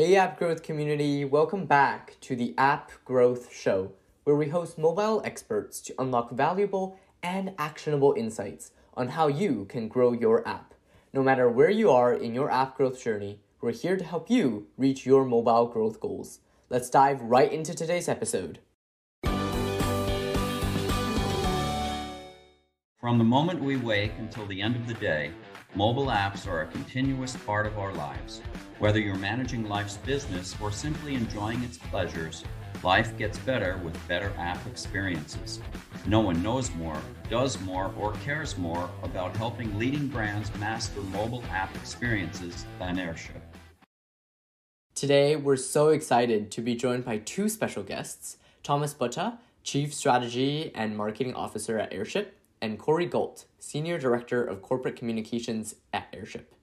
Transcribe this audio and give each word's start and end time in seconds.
Hey, 0.00 0.16
App 0.16 0.38
Growth 0.38 0.62
community, 0.62 1.26
welcome 1.26 1.66
back 1.66 2.16
to 2.22 2.34
the 2.34 2.54
App 2.56 2.90
Growth 3.04 3.52
Show, 3.52 3.92
where 4.24 4.34
we 4.34 4.48
host 4.48 4.78
mobile 4.78 5.20
experts 5.26 5.78
to 5.82 5.94
unlock 5.98 6.30
valuable 6.30 6.98
and 7.22 7.52
actionable 7.58 8.14
insights 8.16 8.70
on 8.94 9.08
how 9.08 9.26
you 9.26 9.66
can 9.68 9.88
grow 9.88 10.12
your 10.12 10.48
app. 10.48 10.72
No 11.12 11.22
matter 11.22 11.50
where 11.50 11.68
you 11.68 11.90
are 11.90 12.14
in 12.14 12.34
your 12.34 12.50
app 12.50 12.78
growth 12.78 13.04
journey, 13.04 13.40
we're 13.60 13.72
here 13.72 13.98
to 13.98 14.02
help 14.02 14.30
you 14.30 14.68
reach 14.78 15.04
your 15.04 15.26
mobile 15.26 15.66
growth 15.66 16.00
goals. 16.00 16.38
Let's 16.70 16.88
dive 16.88 17.20
right 17.20 17.52
into 17.52 17.74
today's 17.74 18.08
episode. 18.08 18.60
From 22.98 23.18
the 23.18 23.24
moment 23.24 23.62
we 23.62 23.76
wake 23.76 24.12
until 24.18 24.46
the 24.46 24.62
end 24.62 24.76
of 24.76 24.86
the 24.86 24.94
day, 24.94 25.32
mobile 25.74 26.06
apps 26.06 26.46
are 26.46 26.62
a 26.62 26.66
continuous 26.66 27.36
part 27.36 27.66
of 27.66 27.78
our 27.78 27.92
lives. 27.94 28.40
Whether 28.78 28.98
you're 28.98 29.14
managing 29.16 29.68
life's 29.68 29.98
business 29.98 30.56
or 30.60 30.72
simply 30.72 31.14
enjoying 31.14 31.62
its 31.62 31.78
pleasures, 31.78 32.44
life 32.82 33.16
gets 33.16 33.38
better 33.38 33.78
with 33.84 34.08
better 34.08 34.32
app 34.36 34.66
experiences. 34.66 35.60
No 36.06 36.20
one 36.20 36.42
knows 36.42 36.74
more, 36.74 37.00
does 37.28 37.60
more, 37.60 37.94
or 37.98 38.12
cares 38.24 38.58
more 38.58 38.90
about 39.02 39.36
helping 39.36 39.78
leading 39.78 40.08
brands 40.08 40.50
master 40.58 41.00
mobile 41.02 41.44
app 41.50 41.74
experiences 41.76 42.64
than 42.78 42.98
Airship. 42.98 43.42
Today, 44.94 45.36
we're 45.36 45.56
so 45.56 45.90
excited 45.90 46.50
to 46.50 46.60
be 46.60 46.74
joined 46.74 47.04
by 47.04 47.18
two 47.18 47.48
special 47.48 47.82
guests 47.82 48.38
Thomas 48.62 48.92
Butta, 48.92 49.38
Chief 49.62 49.94
Strategy 49.94 50.72
and 50.74 50.96
Marketing 50.96 51.34
Officer 51.34 51.78
at 51.78 51.92
Airship, 51.92 52.36
and 52.62 52.78
Corey 52.78 53.06
Galt, 53.06 53.46
Senior 53.58 53.98
Director 53.98 54.44
of 54.44 54.62
Corporate 54.62 54.96
Communications 54.96 55.74
at 55.92 56.08
Airship. 56.12 56.54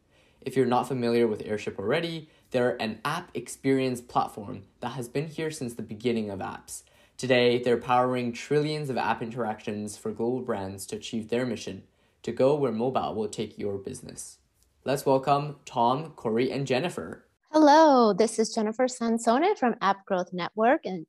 If 0.41 0.55
you're 0.55 0.65
not 0.65 0.87
familiar 0.87 1.27
with 1.27 1.45
Airship 1.45 1.79
already, 1.79 2.29
they're 2.51 2.81
an 2.81 2.99
app 3.03 3.31
experience 3.33 3.99
platform 3.99 4.63
that 4.79 4.91
has 4.91 5.09
been 5.09 5.27
here 5.27 5.51
since 5.51 5.73
the 5.73 5.81
beginning 5.81 6.29
of 6.29 6.39
apps. 6.39 6.83
Today, 7.17 7.61
they're 7.61 7.77
powering 7.77 8.31
trillions 8.31 8.89
of 8.89 8.97
app 8.97 9.21
interactions 9.21 9.97
for 9.97 10.11
global 10.11 10.41
brands 10.41 10.85
to 10.87 10.95
achieve 10.95 11.29
their 11.29 11.45
mission 11.45 11.83
to 12.23 12.31
go 12.31 12.55
where 12.55 12.71
mobile 12.71 13.15
will 13.15 13.27
take 13.27 13.57
your 13.57 13.77
business. 13.77 14.37
Let's 14.85 15.05
welcome 15.05 15.57
Tom, 15.65 16.11
Corey, 16.11 16.51
and 16.51 16.67
Jennifer. 16.67 17.25
Hello, 17.51 18.13
this 18.13 18.39
is 18.39 18.53
Jennifer 18.53 18.87
Sansone 18.87 19.55
from 19.57 19.75
App 19.81 20.05
Growth 20.05 20.31
Network, 20.31 20.81
and 20.85 21.05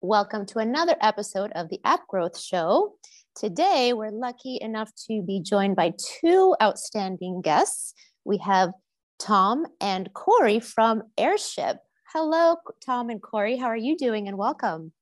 welcome 0.00 0.46
to 0.46 0.58
another 0.58 0.96
episode 1.00 1.52
of 1.54 1.68
the 1.68 1.80
App 1.84 2.06
Growth 2.08 2.38
Show. 2.38 2.94
Today, 3.34 3.94
we're 3.94 4.10
lucky 4.10 4.58
enough 4.60 4.92
to 5.06 5.22
be 5.22 5.40
joined 5.40 5.74
by 5.74 5.94
two 6.20 6.54
outstanding 6.62 7.40
guests. 7.40 7.94
We 8.24 8.36
have 8.38 8.72
Tom 9.18 9.66
and 9.80 10.12
Corey 10.12 10.60
from 10.60 11.04
Airship. 11.16 11.78
Hello, 12.12 12.56
Tom 12.84 13.08
and 13.08 13.22
Corey. 13.22 13.56
How 13.56 13.68
are 13.68 13.76
you 13.76 13.96
doing? 13.96 14.28
And 14.28 14.36
welcome. 14.36 14.92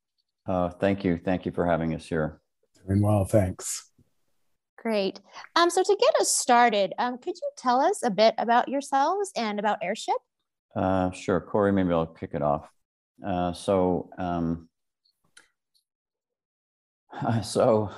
Uh, 0.46 0.68
thank 0.68 1.02
you. 1.02 1.18
Thank 1.22 1.44
you 1.44 1.50
for 1.50 1.66
having 1.66 1.92
us 1.92 2.06
here. 2.06 2.40
Doing 2.86 3.02
well, 3.02 3.24
thanks. 3.24 3.90
Great. 4.78 5.20
Um, 5.56 5.68
so 5.68 5.82
to 5.82 5.96
get 6.00 6.14
us 6.20 6.34
started, 6.34 6.94
um, 6.98 7.18
could 7.18 7.34
you 7.34 7.50
tell 7.58 7.80
us 7.80 8.00
a 8.04 8.10
bit 8.10 8.34
about 8.38 8.68
yourselves 8.68 9.32
and 9.36 9.58
about 9.58 9.78
Airship? 9.82 10.14
Uh, 10.74 11.10
sure, 11.10 11.40
Corey. 11.40 11.72
Maybe 11.72 11.92
I'll 11.92 12.06
kick 12.06 12.30
it 12.34 12.42
off. 12.42 12.70
Uh, 13.26 13.52
so, 13.52 14.08
um, 14.18 14.69
so 17.42 17.90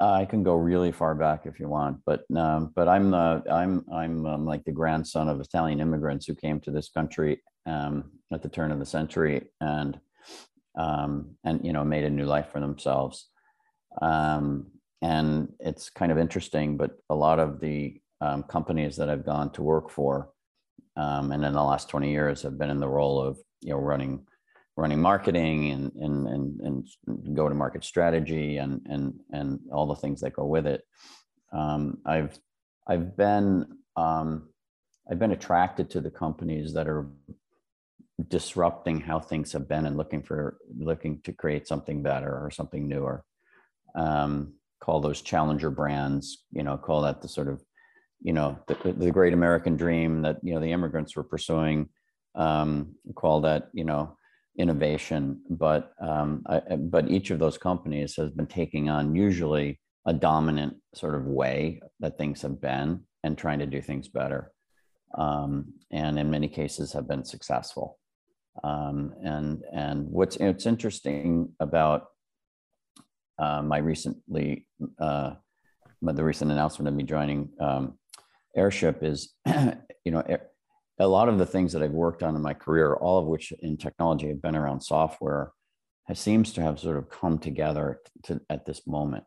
I 0.00 0.24
can 0.26 0.42
go 0.42 0.54
really 0.54 0.92
far 0.92 1.14
back 1.14 1.46
if 1.46 1.58
you 1.58 1.68
want, 1.68 1.98
but 2.06 2.24
um, 2.36 2.72
but 2.74 2.88
I'm 2.88 3.10
the 3.10 3.42
I'm 3.50 3.84
I'm 3.92 4.26
um, 4.26 4.46
like 4.46 4.64
the 4.64 4.72
grandson 4.72 5.28
of 5.28 5.40
Italian 5.40 5.80
immigrants 5.80 6.26
who 6.26 6.34
came 6.34 6.60
to 6.60 6.70
this 6.70 6.88
country 6.88 7.42
um, 7.66 8.12
at 8.32 8.42
the 8.42 8.48
turn 8.48 8.70
of 8.70 8.78
the 8.78 8.86
century 8.86 9.48
and 9.60 9.98
um, 10.78 11.36
and 11.44 11.64
you 11.64 11.72
know 11.72 11.84
made 11.84 12.04
a 12.04 12.10
new 12.10 12.26
life 12.26 12.50
for 12.52 12.60
themselves. 12.60 13.28
Um, 14.00 14.68
and 15.02 15.52
it's 15.60 15.90
kind 15.90 16.12
of 16.12 16.18
interesting, 16.18 16.76
but 16.76 16.92
a 17.10 17.14
lot 17.14 17.38
of 17.38 17.60
the 17.60 18.00
um, 18.20 18.42
companies 18.44 18.96
that 18.96 19.08
I've 19.08 19.26
gone 19.26 19.50
to 19.52 19.62
work 19.62 19.90
for, 19.90 20.30
and 20.96 21.32
in 21.32 21.52
the 21.52 21.62
last 21.62 21.88
20 21.88 22.10
years, 22.10 22.42
have 22.42 22.58
been 22.58 22.70
in 22.70 22.80
the 22.80 22.88
role 22.88 23.20
of 23.20 23.38
you 23.62 23.70
know 23.70 23.78
running 23.78 24.27
running 24.78 25.02
marketing 25.02 25.72
and 25.72 25.92
and 25.96 26.28
and, 26.28 26.60
and 26.60 27.36
go 27.36 27.48
to 27.48 27.54
market 27.54 27.84
strategy 27.84 28.58
and 28.58 28.80
and 28.86 29.14
and 29.32 29.58
all 29.72 29.86
the 29.86 29.96
things 29.96 30.20
that 30.20 30.34
go 30.34 30.46
with 30.46 30.66
it. 30.66 30.82
Um, 31.52 31.98
I've 32.06 32.38
I've 32.86 33.16
been 33.16 33.66
um, 33.96 34.48
I've 35.10 35.18
been 35.18 35.32
attracted 35.32 35.90
to 35.90 36.00
the 36.00 36.12
companies 36.12 36.74
that 36.74 36.86
are 36.86 37.08
disrupting 38.28 39.00
how 39.00 39.18
things 39.18 39.52
have 39.52 39.68
been 39.68 39.84
and 39.84 39.96
looking 39.96 40.22
for 40.22 40.58
looking 40.78 41.20
to 41.22 41.32
create 41.32 41.66
something 41.66 42.02
better 42.02 42.30
or 42.30 42.50
something 42.52 42.86
newer. 42.86 43.24
Um, 43.96 44.54
call 44.80 45.00
those 45.00 45.22
challenger 45.22 45.70
brands. 45.70 46.44
You 46.52 46.62
know, 46.62 46.76
call 46.76 47.02
that 47.02 47.20
the 47.20 47.28
sort 47.28 47.48
of 47.48 47.64
you 48.22 48.32
know 48.32 48.60
the, 48.68 48.92
the 48.92 49.10
great 49.10 49.32
American 49.32 49.76
dream 49.76 50.22
that 50.22 50.36
you 50.44 50.54
know 50.54 50.60
the 50.60 50.70
immigrants 50.70 51.16
were 51.16 51.24
pursuing. 51.24 51.88
Um, 52.36 52.94
call 53.16 53.40
that 53.40 53.70
you 53.72 53.82
know 53.82 54.16
innovation, 54.58 55.40
but 55.48 55.92
um, 56.00 56.42
I, 56.46 56.60
but 56.76 57.10
each 57.10 57.30
of 57.30 57.38
those 57.38 57.56
companies 57.56 58.16
has 58.16 58.30
been 58.30 58.46
taking 58.46 58.90
on 58.90 59.14
usually 59.14 59.80
a 60.06 60.12
dominant 60.12 60.76
sort 60.94 61.14
of 61.14 61.24
way 61.24 61.80
that 62.00 62.18
things 62.18 62.42
have 62.42 62.60
been 62.60 63.00
and 63.22 63.38
trying 63.38 63.60
to 63.60 63.66
do 63.66 63.80
things 63.80 64.08
better, 64.08 64.52
um, 65.16 65.72
and 65.92 66.18
in 66.18 66.30
many 66.30 66.48
cases 66.48 66.92
have 66.92 67.08
been 67.08 67.24
successful. 67.24 67.98
Um, 68.64 69.14
and 69.22 69.62
and 69.72 70.08
what's 70.08 70.36
it's 70.36 70.66
interesting 70.66 71.52
about 71.60 72.06
uh, 73.38 73.62
my 73.62 73.78
recently 73.78 74.66
uh, 74.98 75.34
the 76.02 76.24
recent 76.24 76.50
announcement 76.50 76.88
of 76.88 76.94
me 76.94 77.04
joining 77.04 77.48
um, 77.60 77.98
Airship 78.56 79.02
is 79.02 79.34
you 79.46 80.10
know 80.10 80.24
a 80.98 81.06
lot 81.06 81.28
of 81.28 81.38
the 81.38 81.46
things 81.46 81.72
that 81.72 81.82
I've 81.82 81.92
worked 81.92 82.22
on 82.22 82.34
in 82.34 82.42
my 82.42 82.54
career, 82.54 82.94
all 82.94 83.18
of 83.18 83.26
which 83.26 83.52
in 83.52 83.76
technology 83.76 84.28
have 84.28 84.42
been 84.42 84.56
around 84.56 84.80
software, 84.80 85.52
has, 86.06 86.18
seems 86.18 86.52
to 86.54 86.62
have 86.62 86.80
sort 86.80 86.96
of 86.96 87.08
come 87.08 87.38
together 87.38 88.00
to, 88.24 88.40
at 88.50 88.66
this 88.66 88.86
moment. 88.86 89.24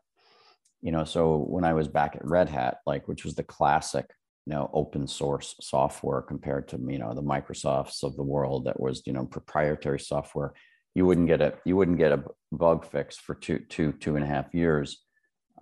You 0.82 0.92
know, 0.92 1.04
so 1.04 1.38
when 1.38 1.64
I 1.64 1.72
was 1.74 1.88
back 1.88 2.16
at 2.16 2.26
Red 2.26 2.48
Hat, 2.48 2.78
like 2.86 3.08
which 3.08 3.24
was 3.24 3.34
the 3.34 3.44
classic, 3.44 4.06
you 4.46 4.52
know, 4.52 4.68
open 4.74 5.06
source 5.06 5.54
software 5.60 6.20
compared 6.20 6.68
to 6.68 6.78
you 6.88 6.98
know 6.98 7.14
the 7.14 7.22
Microsofts 7.22 8.02
of 8.02 8.16
the 8.16 8.24
world 8.24 8.64
that 8.64 8.80
was 8.80 9.02
you 9.06 9.12
know 9.12 9.24
proprietary 9.24 10.00
software, 10.00 10.52
you 10.94 11.06
wouldn't 11.06 11.28
get 11.28 11.40
a 11.40 11.54
you 11.64 11.76
wouldn't 11.76 11.98
get 11.98 12.12
a 12.12 12.24
bug 12.50 12.84
fix 12.84 13.16
for 13.16 13.36
two 13.36 13.60
two 13.68 13.92
two 13.92 14.16
and 14.16 14.24
a 14.24 14.28
half 14.28 14.52
years 14.52 15.04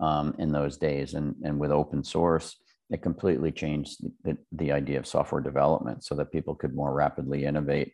um, 0.01 0.33
in 0.39 0.51
those 0.51 0.77
days, 0.77 1.13
and 1.13 1.35
and 1.43 1.59
with 1.59 1.71
open 1.71 2.03
source 2.03 2.55
it 2.91 3.01
completely 3.01 3.51
changed 3.51 4.03
the, 4.23 4.37
the 4.51 4.71
idea 4.71 4.99
of 4.99 5.07
software 5.07 5.41
development 5.41 6.03
so 6.03 6.13
that 6.15 6.31
people 6.31 6.53
could 6.53 6.75
more 6.75 6.93
rapidly 6.93 7.45
innovate 7.45 7.93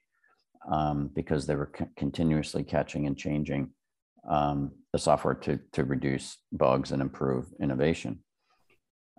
um, 0.69 1.09
because 1.13 1.46
they 1.46 1.56
were 1.56 1.72
c- 1.78 1.85
continuously 1.96 2.63
catching 2.63 3.06
and 3.06 3.16
changing 3.16 3.69
um, 4.28 4.72
the 4.91 5.00
software 5.00 5.35
to, 5.35 5.59
to 5.74 5.84
reduce 5.84 6.38
bugs 6.52 6.91
and 6.91 7.02
improve 7.02 7.46
innovation. 7.62 8.24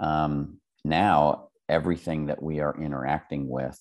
Um, 0.00 0.60
now, 0.84 1.48
everything 1.68 2.26
that 2.26 2.42
we 2.42 2.58
are 2.58 2.76
interacting 2.80 3.48
with 3.48 3.78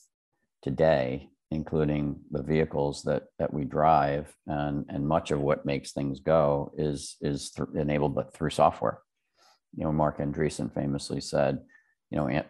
today, 0.62 1.30
including 1.50 2.20
the 2.30 2.44
vehicles 2.44 3.02
that, 3.04 3.24
that 3.40 3.54
we 3.54 3.64
drive 3.64 4.34
and, 4.46 4.86
and 4.90 5.08
much 5.08 5.32
of 5.32 5.40
what 5.40 5.66
makes 5.66 5.94
things 5.94 6.20
go 6.20 6.72
is, 6.78 7.16
is 7.22 7.52
th- 7.52 7.70
enabled 7.76 8.14
but 8.14 8.34
through 8.34 8.52
software. 8.52 9.00
You 9.76 9.86
know, 9.86 9.92
Marc 9.92 10.20
Andreessen 10.20 10.74
famously 10.74 11.22
said, 11.22 11.60
you 12.10 12.18
know, 12.18 12.44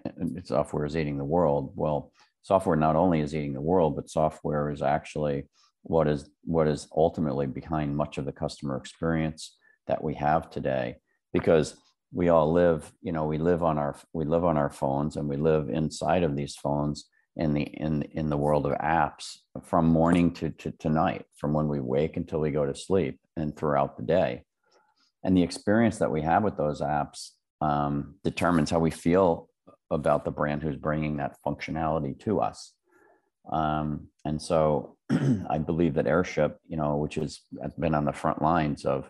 software 0.43 0.85
is 0.85 0.95
eating 0.95 1.17
the 1.17 1.23
world. 1.23 1.73
Well, 1.75 2.11
software 2.43 2.75
not 2.75 2.95
only 2.95 3.21
is 3.21 3.35
eating 3.35 3.53
the 3.53 3.61
world, 3.61 3.95
but 3.95 4.09
software 4.09 4.69
is 4.69 4.81
actually 4.81 5.47
what 5.83 6.07
is 6.07 6.29
what 6.43 6.67
is 6.67 6.87
ultimately 6.95 7.47
behind 7.47 7.95
much 7.95 8.17
of 8.17 8.25
the 8.25 8.31
customer 8.31 8.77
experience 8.77 9.55
that 9.87 10.03
we 10.03 10.15
have 10.15 10.49
today. 10.49 10.97
Because 11.33 11.75
we 12.11 12.29
all 12.29 12.51
live, 12.51 12.91
you 13.01 13.11
know, 13.11 13.25
we 13.25 13.37
live 13.37 13.63
on 13.63 13.77
our 13.77 13.95
we 14.13 14.25
live 14.25 14.45
on 14.45 14.57
our 14.57 14.69
phones 14.69 15.15
and 15.15 15.27
we 15.27 15.37
live 15.37 15.69
inside 15.69 16.23
of 16.23 16.35
these 16.35 16.55
phones 16.55 17.05
in 17.35 17.53
the 17.53 17.63
in 17.63 18.03
in 18.13 18.29
the 18.29 18.37
world 18.37 18.65
of 18.65 18.73
apps 18.73 19.37
from 19.63 19.85
morning 19.85 20.31
to, 20.33 20.49
to, 20.51 20.71
to 20.71 20.89
night, 20.89 21.25
from 21.35 21.53
when 21.53 21.67
we 21.67 21.79
wake 21.79 22.17
until 22.17 22.39
we 22.39 22.51
go 22.51 22.65
to 22.65 22.75
sleep 22.75 23.19
and 23.35 23.55
throughout 23.55 23.97
the 23.97 24.03
day. 24.03 24.43
And 25.23 25.35
the 25.35 25.43
experience 25.43 25.97
that 25.97 26.11
we 26.11 26.21
have 26.21 26.43
with 26.43 26.57
those 26.57 26.81
apps 26.81 27.31
um, 27.61 28.15
determines 28.23 28.69
how 28.69 28.79
we 28.79 28.91
feel 28.91 29.49
about 29.89 30.25
the 30.25 30.31
brand 30.31 30.61
who's 30.61 30.75
bringing 30.75 31.17
that 31.17 31.37
functionality 31.45 32.19
to 32.19 32.39
us. 32.39 32.73
Um, 33.51 34.07
and 34.25 34.41
so 34.41 34.97
I 35.49 35.57
believe 35.57 35.93
that 35.95 36.07
Airship, 36.07 36.59
you 36.67 36.77
know, 36.77 36.97
which 36.97 37.15
has 37.15 37.41
been 37.79 37.95
on 37.95 38.05
the 38.05 38.13
front 38.13 38.41
lines 38.41 38.85
of 38.85 39.09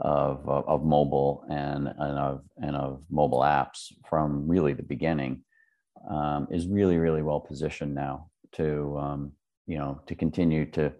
of 0.00 0.48
of 0.48 0.84
mobile 0.84 1.44
and 1.48 1.86
and 1.86 2.18
of 2.18 2.42
and 2.56 2.74
of 2.74 3.04
mobile 3.10 3.40
apps 3.40 3.92
from 4.08 4.48
really 4.48 4.72
the 4.72 4.82
beginning, 4.82 5.44
um, 6.10 6.48
is 6.50 6.66
really 6.66 6.98
really 6.98 7.22
well 7.22 7.40
positioned 7.40 7.94
now 7.94 8.28
to 8.52 8.96
um, 8.98 9.32
you 9.66 9.78
know, 9.78 10.00
to 10.06 10.14
continue 10.14 10.66
to 10.72 10.92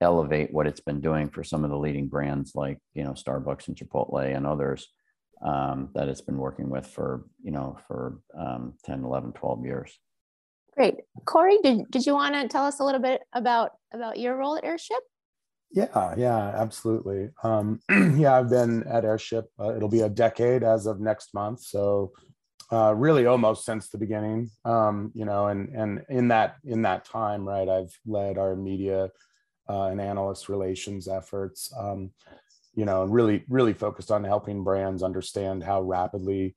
elevate 0.00 0.52
what 0.52 0.66
it's 0.66 0.80
been 0.80 1.00
doing 1.00 1.28
for 1.28 1.42
some 1.42 1.64
of 1.64 1.70
the 1.70 1.78
leading 1.78 2.08
brands 2.08 2.52
like, 2.54 2.78
you 2.94 3.04
know, 3.04 3.12
Starbucks 3.12 3.68
and 3.68 3.76
Chipotle 3.76 4.34
and 4.34 4.46
others 4.46 4.88
um, 5.44 5.90
that 5.94 6.08
it's 6.08 6.20
been 6.20 6.38
working 6.38 6.70
with 6.70 6.86
for, 6.86 7.26
you 7.42 7.50
know, 7.50 7.76
for 7.86 8.18
um, 8.36 8.74
10, 8.84 9.04
11, 9.04 9.32
12 9.32 9.64
years. 9.64 9.98
Great. 10.74 10.94
Corey, 11.24 11.58
did, 11.62 11.90
did 11.90 12.06
you 12.06 12.14
want 12.14 12.34
to 12.34 12.48
tell 12.48 12.64
us 12.64 12.80
a 12.80 12.84
little 12.84 13.00
bit 13.00 13.20
about, 13.32 13.72
about 13.92 14.18
your 14.18 14.36
role 14.36 14.56
at 14.56 14.64
Airship? 14.64 14.98
Yeah, 15.70 16.14
yeah, 16.16 16.52
absolutely. 16.56 17.30
Um, 17.42 17.80
yeah, 18.16 18.36
I've 18.36 18.48
been 18.48 18.84
at 18.84 19.04
Airship. 19.04 19.46
Uh, 19.58 19.76
it'll 19.76 19.88
be 19.88 20.00
a 20.00 20.08
decade 20.08 20.62
as 20.62 20.86
of 20.86 21.00
next 21.00 21.34
month. 21.34 21.62
So 21.62 22.12
uh, 22.72 22.94
really 22.94 23.26
almost 23.26 23.64
since 23.64 23.88
the 23.88 23.98
beginning. 23.98 24.50
Um, 24.64 25.12
you 25.14 25.24
know, 25.24 25.48
and 25.48 25.68
and 25.70 26.02
in 26.08 26.28
that 26.28 26.56
in 26.64 26.82
that 26.82 27.04
time, 27.04 27.46
right, 27.46 27.68
I've 27.68 27.96
led 28.06 28.38
our 28.38 28.56
media 28.56 29.10
uh, 29.68 29.84
and 29.84 30.00
analyst 30.00 30.48
relations 30.48 31.08
efforts. 31.08 31.72
Um, 31.78 32.10
you 32.74 32.84
know, 32.84 33.02
and 33.02 33.12
really 33.12 33.44
really 33.48 33.72
focused 33.72 34.10
on 34.10 34.24
helping 34.24 34.64
brands 34.64 35.02
understand 35.02 35.62
how 35.62 35.82
rapidly 35.82 36.54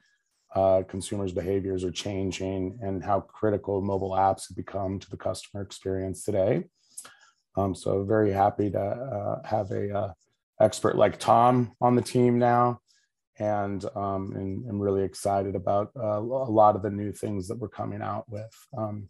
uh, 0.55 0.83
consumers' 0.87 1.33
behaviors 1.33 1.83
are 1.83 1.91
changing 1.91 2.79
and 2.81 3.03
how 3.03 3.19
critical 3.19 3.81
mobile 3.81 4.11
apps 4.11 4.47
have 4.47 4.57
become 4.57 4.99
to 4.99 5.09
the 5.09 5.17
customer 5.17 5.61
experience 5.61 6.23
today. 6.23 6.63
Um, 7.55 7.73
so 7.75 8.03
very 8.03 8.31
happy 8.31 8.69
to 8.71 8.79
uh, 8.79 9.47
have 9.47 9.71
a 9.71 9.95
uh, 9.95 10.13
expert 10.59 10.95
like 10.95 11.19
Tom 11.19 11.73
on 11.81 11.95
the 11.95 12.01
team 12.01 12.39
now 12.39 12.79
and 13.39 13.85
um, 13.95 14.33
and 14.35 14.67
I'm 14.67 14.79
really 14.79 15.03
excited 15.03 15.55
about 15.55 15.91
uh, 15.95 16.19
a 16.19 16.21
lot 16.21 16.75
of 16.75 16.81
the 16.81 16.89
new 16.89 17.11
things 17.11 17.47
that 17.47 17.57
we're 17.57 17.69
coming 17.69 18.01
out 18.01 18.25
with. 18.29 18.51
Um, 18.77 19.09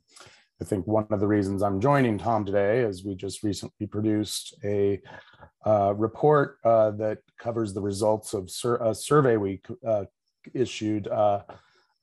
I 0.59 0.63
think 0.63 0.87
one 0.87 1.05
of 1.11 1.19
the 1.19 1.27
reasons 1.27 1.61
I'm 1.61 1.79
joining 1.79 2.17
Tom 2.17 2.43
today 2.43 2.79
is 2.79 3.05
we 3.05 3.13
just 3.13 3.43
recently 3.43 3.85
produced 3.85 4.55
a 4.63 4.99
uh, 5.65 5.93
report 5.95 6.57
uh, 6.63 6.91
that 6.91 7.19
covers 7.37 7.73
the 7.73 7.81
results 7.81 8.33
of 8.33 8.49
sur 8.49 8.77
a 8.77 8.95
survey 8.95 9.37
we 9.37 9.61
uh, 9.85 10.05
issued 10.55 11.07
uh, 11.09 11.43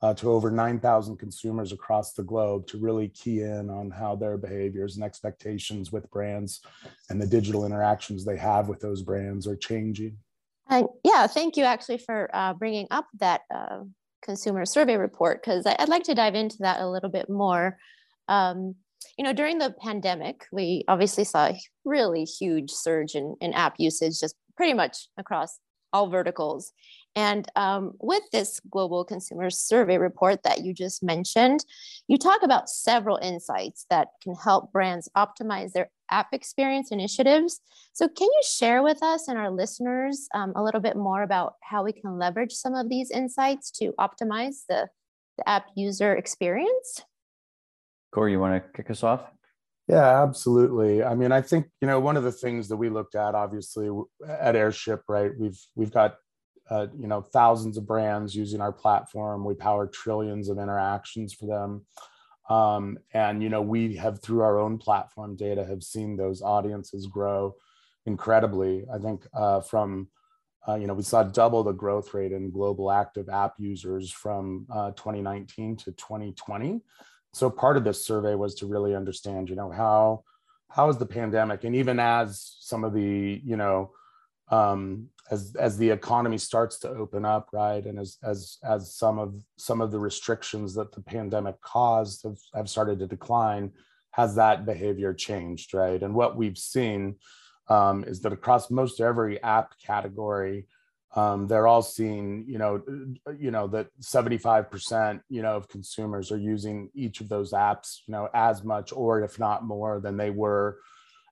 uh, 0.01 0.13
to 0.13 0.31
over 0.31 0.49
9,000 0.51 1.17
consumers 1.17 1.73
across 1.73 2.13
the 2.13 2.23
globe 2.23 2.65
to 2.67 2.77
really 2.77 3.09
key 3.09 3.41
in 3.41 3.69
on 3.69 3.89
how 3.91 4.15
their 4.15 4.37
behaviors 4.37 4.95
and 4.95 5.03
expectations 5.03 5.91
with 5.91 6.09
brands 6.09 6.61
and 7.09 7.21
the 7.21 7.27
digital 7.27 7.65
interactions 7.65 8.23
they 8.23 8.37
have 8.37 8.69
with 8.69 8.79
those 8.79 9.01
brands 9.01 9.47
are 9.47 9.57
changing. 9.57 10.17
And 10.69 10.87
yeah, 11.03 11.27
thank 11.27 11.57
you 11.57 11.65
actually 11.65 11.97
for 11.97 12.29
uh, 12.33 12.53
bringing 12.53 12.87
up 12.89 13.07
that 13.19 13.41
consumer 14.21 14.65
survey 14.65 14.95
report 14.95 15.43
because 15.43 15.65
I'd 15.65 15.89
like 15.89 16.03
to 16.03 16.15
dive 16.15 16.35
into 16.35 16.57
that 16.59 16.79
a 16.79 16.89
little 16.89 17.09
bit 17.09 17.29
more. 17.29 17.77
Um, 18.27 18.75
you 19.17 19.23
know, 19.23 19.33
during 19.33 19.59
the 19.59 19.73
pandemic, 19.81 20.45
we 20.51 20.83
obviously 20.87 21.23
saw 21.23 21.47
a 21.47 21.59
really 21.83 22.23
huge 22.23 22.71
surge 22.71 23.15
in, 23.15 23.35
in 23.39 23.53
app 23.53 23.75
usage 23.77 24.19
just 24.19 24.35
pretty 24.57 24.73
much 24.73 25.07
across 25.17 25.59
all 25.93 26.09
verticals. 26.09 26.73
And 27.15 27.47
um, 27.55 27.93
with 28.01 28.23
this 28.33 28.59
global 28.69 29.05
consumer 29.05 29.49
survey 29.49 29.97
report 29.97 30.43
that 30.43 30.65
you 30.65 30.73
just 30.73 31.01
mentioned, 31.01 31.63
you 32.09 32.17
talk 32.17 32.43
about 32.43 32.69
several 32.69 33.17
insights 33.17 33.85
that 33.89 34.09
can 34.21 34.35
help 34.35 34.73
brands 34.73 35.09
optimize 35.15 35.71
their 35.71 35.89
app 36.11 36.33
experience 36.33 36.91
initiatives. 36.91 37.61
So, 37.93 38.09
can 38.09 38.27
you 38.27 38.41
share 38.45 38.83
with 38.83 39.01
us 39.01 39.29
and 39.29 39.37
our 39.37 39.49
listeners 39.49 40.27
um, 40.33 40.51
a 40.57 40.63
little 40.63 40.81
bit 40.81 40.97
more 40.97 41.23
about 41.23 41.53
how 41.63 41.85
we 41.85 41.93
can 41.93 42.19
leverage 42.19 42.51
some 42.51 42.75
of 42.75 42.89
these 42.89 43.09
insights 43.09 43.71
to 43.79 43.93
optimize 43.97 44.63
the, 44.67 44.89
the 45.37 45.47
app 45.47 45.67
user 45.77 46.13
experience? 46.13 47.01
Corey, 48.15 48.31
you 48.31 48.39
want 48.39 48.63
to 48.63 48.69
kick 48.71 48.89
us 48.89 49.03
off? 49.03 49.29
Yeah, 49.89 50.23
absolutely. 50.23 51.03
I 51.03 51.15
mean, 51.15 51.33
I 51.33 51.41
think 51.41 51.67
you 51.81 51.87
know 51.87 51.99
one 51.99 52.15
of 52.15 52.23
the 52.23 52.31
things 52.31 52.69
that 52.69 52.77
we 52.77 52.89
looked 52.89 53.13
at, 53.13 53.35
obviously, 53.35 53.89
at 54.27 54.55
Airship, 54.55 55.03
right? 55.09 55.31
We've 55.37 55.59
we've 55.75 55.91
got 55.91 56.15
uh, 56.69 56.87
you 56.97 57.07
know 57.07 57.21
thousands 57.21 57.77
of 57.77 57.85
brands 57.85 58.33
using 58.33 58.61
our 58.61 58.71
platform 58.71 59.45
we 59.45 59.53
power 59.53 59.85
trillions 59.85 60.49
of 60.49 60.57
interactions 60.57 61.31
for 61.31 61.45
them 61.45 61.85
um, 62.49 62.97
and 63.13 63.43
you 63.43 63.49
know 63.49 63.61
we 63.61 63.95
have 63.95 64.19
through 64.19 64.41
our 64.41 64.57
own 64.57 64.79
platform 64.79 65.35
data 65.35 65.63
have 65.63 65.83
seen 65.83 66.17
those 66.17 66.41
audiences 66.41 67.05
grow 67.05 67.53
incredibly 68.07 68.83
i 68.91 68.97
think 68.97 69.27
uh, 69.35 69.61
from 69.61 70.07
uh, 70.67 70.73
you 70.73 70.87
know 70.87 70.95
we 70.95 71.03
saw 71.03 71.21
double 71.21 71.63
the 71.63 71.71
growth 71.71 72.15
rate 72.15 72.31
in 72.31 72.49
global 72.49 72.91
active 72.91 73.29
app 73.29 73.53
users 73.59 74.09
from 74.11 74.65
uh, 74.73 74.89
2019 74.91 75.75
to 75.77 75.91
2020 75.91 76.81
so 77.35 77.49
part 77.49 77.77
of 77.77 77.83
this 77.83 78.05
survey 78.05 78.35
was 78.35 78.55
to 78.55 78.65
really 78.65 78.95
understand 78.95 79.49
you 79.49 79.55
know 79.55 79.71
how 79.71 80.23
how 80.69 80.89
is 80.89 80.97
the 80.97 81.05
pandemic 81.05 81.63
and 81.63 81.75
even 81.75 81.99
as 81.99 82.55
some 82.59 82.83
of 82.83 82.93
the 82.93 83.41
you 83.43 83.57
know 83.57 83.91
um, 84.49 85.09
as 85.31 85.55
as 85.55 85.77
the 85.77 85.89
economy 85.89 86.37
starts 86.37 86.77
to 86.79 86.89
open 86.89 87.25
up, 87.25 87.49
right, 87.51 87.83
and 87.85 87.99
as 87.99 88.17
as 88.23 88.57
as 88.63 88.93
some 88.93 89.17
of 89.17 89.33
some 89.57 89.81
of 89.81 89.91
the 89.91 89.99
restrictions 89.99 90.73
that 90.75 90.91
the 90.91 91.01
pandemic 91.01 91.59
caused 91.61 92.23
have, 92.23 92.37
have 92.53 92.69
started 92.69 92.99
to 92.99 93.07
decline, 93.07 93.71
has 94.11 94.35
that 94.35 94.65
behavior 94.65 95.13
changed, 95.13 95.73
right? 95.73 96.01
And 96.01 96.13
what 96.13 96.37
we've 96.37 96.57
seen 96.57 97.15
um, 97.69 98.03
is 98.03 98.21
that 98.21 98.33
across 98.33 98.69
most 98.69 99.01
every 99.01 99.41
app 99.41 99.73
category, 99.83 100.67
um, 101.15 101.47
they're 101.47 101.67
all 101.67 101.81
seeing, 101.81 102.45
you 102.47 102.57
know, 102.57 102.81
you 103.39 103.49
know 103.49 103.67
that 103.67 103.87
75%, 104.01 105.21
you 105.29 105.41
know, 105.41 105.55
of 105.55 105.69
consumers 105.69 106.31
are 106.31 106.37
using 106.37 106.89
each 106.93 107.21
of 107.21 107.29
those 107.29 107.53
apps, 107.53 107.99
you 108.05 108.11
know, 108.11 108.27
as 108.33 108.63
much 108.63 108.91
or 108.91 109.23
if 109.23 109.39
not 109.39 109.63
more 109.63 110.01
than 110.01 110.17
they 110.17 110.29
were 110.29 110.77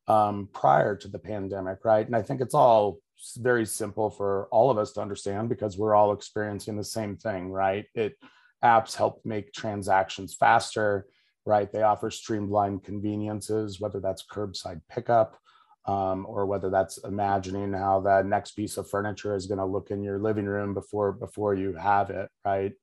um, 0.07 0.47
prior 0.53 0.95
to 0.95 1.07
the 1.09 1.19
pandemic, 1.19 1.83
right? 1.83 2.05
And 2.05 2.15
I 2.15 2.21
think 2.21 2.39
it's 2.39 2.53
all 2.53 2.99
very 3.37 3.65
simple 3.65 4.09
for 4.09 4.47
all 4.51 4.69
of 4.69 4.77
us 4.77 4.93
to 4.93 5.01
understand 5.01 5.49
because 5.49 5.77
we're 5.77 5.95
all 5.95 6.13
experiencing 6.13 6.77
the 6.77 6.83
same 6.83 7.17
thing, 7.17 7.51
right? 7.51 7.85
It 7.93 8.17
apps 8.63 8.95
help 8.95 9.21
make 9.25 9.51
transactions 9.51 10.33
faster, 10.33 11.07
right? 11.45 11.69
They 11.69 11.83
offer 11.83 12.09
streamlined 12.09 12.83
conveniences, 12.83 13.81
whether 13.81 13.99
that's 13.99 14.25
curbside 14.25 14.81
pickup 14.89 15.37
um, 15.85 16.25
or 16.27 16.45
whether 16.45 16.69
that's 16.69 16.97
imagining 16.99 17.73
how 17.73 17.99
that 18.01 18.25
next 18.25 18.51
piece 18.51 18.77
of 18.77 18.89
furniture 18.89 19.35
is 19.35 19.47
going 19.47 19.57
to 19.57 19.65
look 19.65 19.91
in 19.91 20.03
your 20.03 20.19
living 20.19 20.45
room 20.45 20.73
before 20.73 21.11
before 21.11 21.53
you 21.53 21.73
have 21.73 22.09
it, 22.09 22.29
right? 22.45 22.73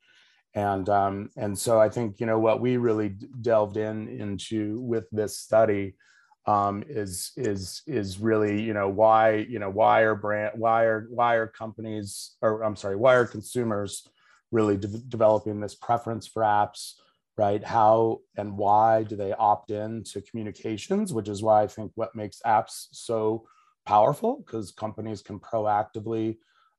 And 0.54 0.88
um, 0.88 1.30
and 1.37 1.59
so 1.59 1.80
I 1.80 1.88
think 1.88 2.21
you 2.21 2.26
know 2.26 2.38
what 2.38 2.61
we 2.61 2.76
really 2.76 3.16
delved 3.40 3.76
in 3.76 4.09
into 4.09 4.80
with 4.80 5.09
this 5.11 5.38
study 5.38 5.95
um, 6.47 6.83
is 6.88 7.33
is 7.37 7.83
is 7.87 8.19
really 8.19 8.61
you 8.61 8.75
know 8.75 8.88
why 8.88 9.47
you 9.49 9.59
know 9.59 9.71
why 9.71 10.00
are 10.00 10.14
brand 10.14 10.59
why 10.59 10.85
are 10.85 11.07
why 11.11 11.35
are 11.37 11.47
companies 11.47 12.37
or 12.42 12.62
I'm 12.62 12.76
sorry 12.76 12.97
why 12.97 13.14
are 13.14 13.26
consumers 13.26 14.07
really 14.50 14.76
de- 14.76 14.88
developing 14.88 15.61
this 15.61 15.75
preference 15.75 16.26
for 16.26 16.42
apps 16.42 16.95
right? 17.40 17.64
How 17.64 18.20
and 18.37 18.59
why 18.59 19.02
do 19.02 19.16
they 19.16 19.32
opt 19.32 19.70
in 19.70 20.04
to 20.12 20.20
communications 20.20 21.14
which 21.14 21.26
is 21.26 21.42
why 21.42 21.62
I 21.62 21.66
think 21.68 21.90
what 21.94 22.14
makes 22.14 22.42
apps 22.47 22.88
so 22.92 23.47
powerful 23.87 24.44
because 24.44 24.73
companies 24.73 25.23
can 25.23 25.40
proactively 25.40 26.37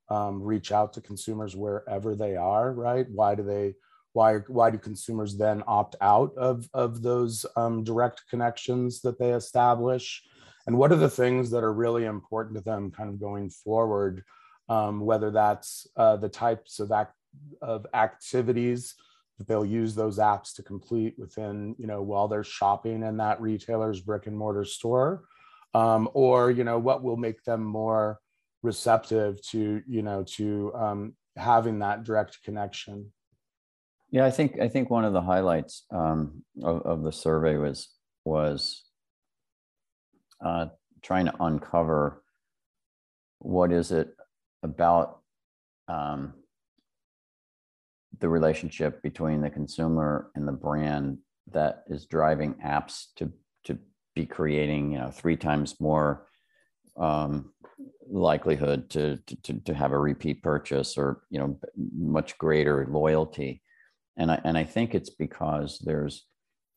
um, 0.08 0.40
reach 0.40 0.70
out 0.70 0.92
to 0.92 1.00
consumers 1.00 1.56
wherever 1.56 2.14
they 2.14 2.36
are 2.36 2.72
right? 2.72 3.06
Why 3.10 3.34
do 3.34 3.42
they 3.42 3.74
why 4.12 4.36
why 4.46 4.70
do 4.70 4.78
consumers 4.78 5.36
then 5.36 5.64
opt 5.66 5.96
out 6.00 6.32
of 6.36 6.68
of 6.72 7.02
those 7.02 7.44
um, 7.56 7.82
direct 7.82 8.22
connections 8.30 9.00
that 9.00 9.18
they 9.18 9.32
establish? 9.32 10.22
And 10.68 10.78
what 10.78 10.92
are 10.92 11.02
the 11.06 11.16
things 11.22 11.50
that 11.50 11.64
are 11.64 11.72
really 11.74 12.04
important 12.04 12.56
to 12.56 12.62
them 12.62 12.92
kind 12.92 13.10
of 13.10 13.18
going 13.18 13.50
forward 13.50 14.22
um, 14.68 15.00
whether 15.00 15.32
that's 15.32 15.88
uh, 15.96 16.18
the 16.18 16.28
types 16.28 16.78
of 16.78 16.92
act 16.92 17.16
of 17.60 17.84
activities 17.94 18.94
that 19.42 19.48
they'll 19.48 19.64
use 19.64 19.94
those 19.94 20.18
apps 20.18 20.54
to 20.54 20.62
complete 20.62 21.14
within 21.18 21.74
you 21.78 21.86
know 21.86 22.02
while 22.02 22.28
they're 22.28 22.44
shopping 22.44 23.02
in 23.02 23.16
that 23.16 23.40
retailer's 23.40 24.00
brick 24.00 24.26
and 24.26 24.36
mortar 24.36 24.64
store. 24.64 25.24
Um, 25.74 26.08
or 26.14 26.50
you 26.50 26.64
know 26.64 26.78
what 26.78 27.02
will 27.02 27.16
make 27.16 27.42
them 27.44 27.64
more 27.64 28.20
receptive 28.62 29.42
to 29.48 29.82
you 29.86 30.02
know 30.02 30.22
to 30.36 30.72
um, 30.74 31.14
having 31.36 31.80
that 31.80 32.04
direct 32.04 32.42
connection? 32.44 33.12
Yeah, 34.10 34.26
I 34.26 34.30
think 34.30 34.60
I 34.60 34.68
think 34.68 34.90
one 34.90 35.04
of 35.04 35.12
the 35.12 35.22
highlights 35.22 35.84
um, 35.90 36.44
of, 36.62 36.82
of 36.82 37.02
the 37.02 37.12
survey 37.12 37.56
was 37.56 37.88
was 38.24 38.84
uh, 40.44 40.66
trying 41.02 41.26
to 41.26 41.34
uncover 41.42 42.22
what 43.38 43.72
is 43.72 43.90
it 43.90 44.14
about 44.62 45.20
um, 45.88 46.34
the 48.22 48.28
relationship 48.28 49.02
between 49.02 49.42
the 49.42 49.50
consumer 49.50 50.30
and 50.36 50.46
the 50.46 50.52
brand 50.52 51.18
that 51.50 51.82
is 51.88 52.06
driving 52.06 52.54
apps 52.64 53.06
to 53.16 53.30
to 53.64 53.76
be 54.14 54.24
creating 54.24 54.92
you 54.92 54.98
know 54.98 55.10
three 55.10 55.36
times 55.36 55.80
more 55.80 56.28
um, 56.96 57.52
likelihood 58.08 58.88
to, 58.88 59.18
to 59.42 59.54
to 59.64 59.74
have 59.74 59.90
a 59.90 59.98
repeat 59.98 60.40
purchase 60.40 60.96
or 60.96 61.22
you 61.30 61.38
know 61.38 61.58
much 61.98 62.38
greater 62.38 62.86
loyalty 62.88 63.60
and 64.16 64.30
I 64.30 64.40
and 64.44 64.56
I 64.56 64.64
think 64.64 64.94
it's 64.94 65.10
because 65.10 65.80
there's 65.84 66.24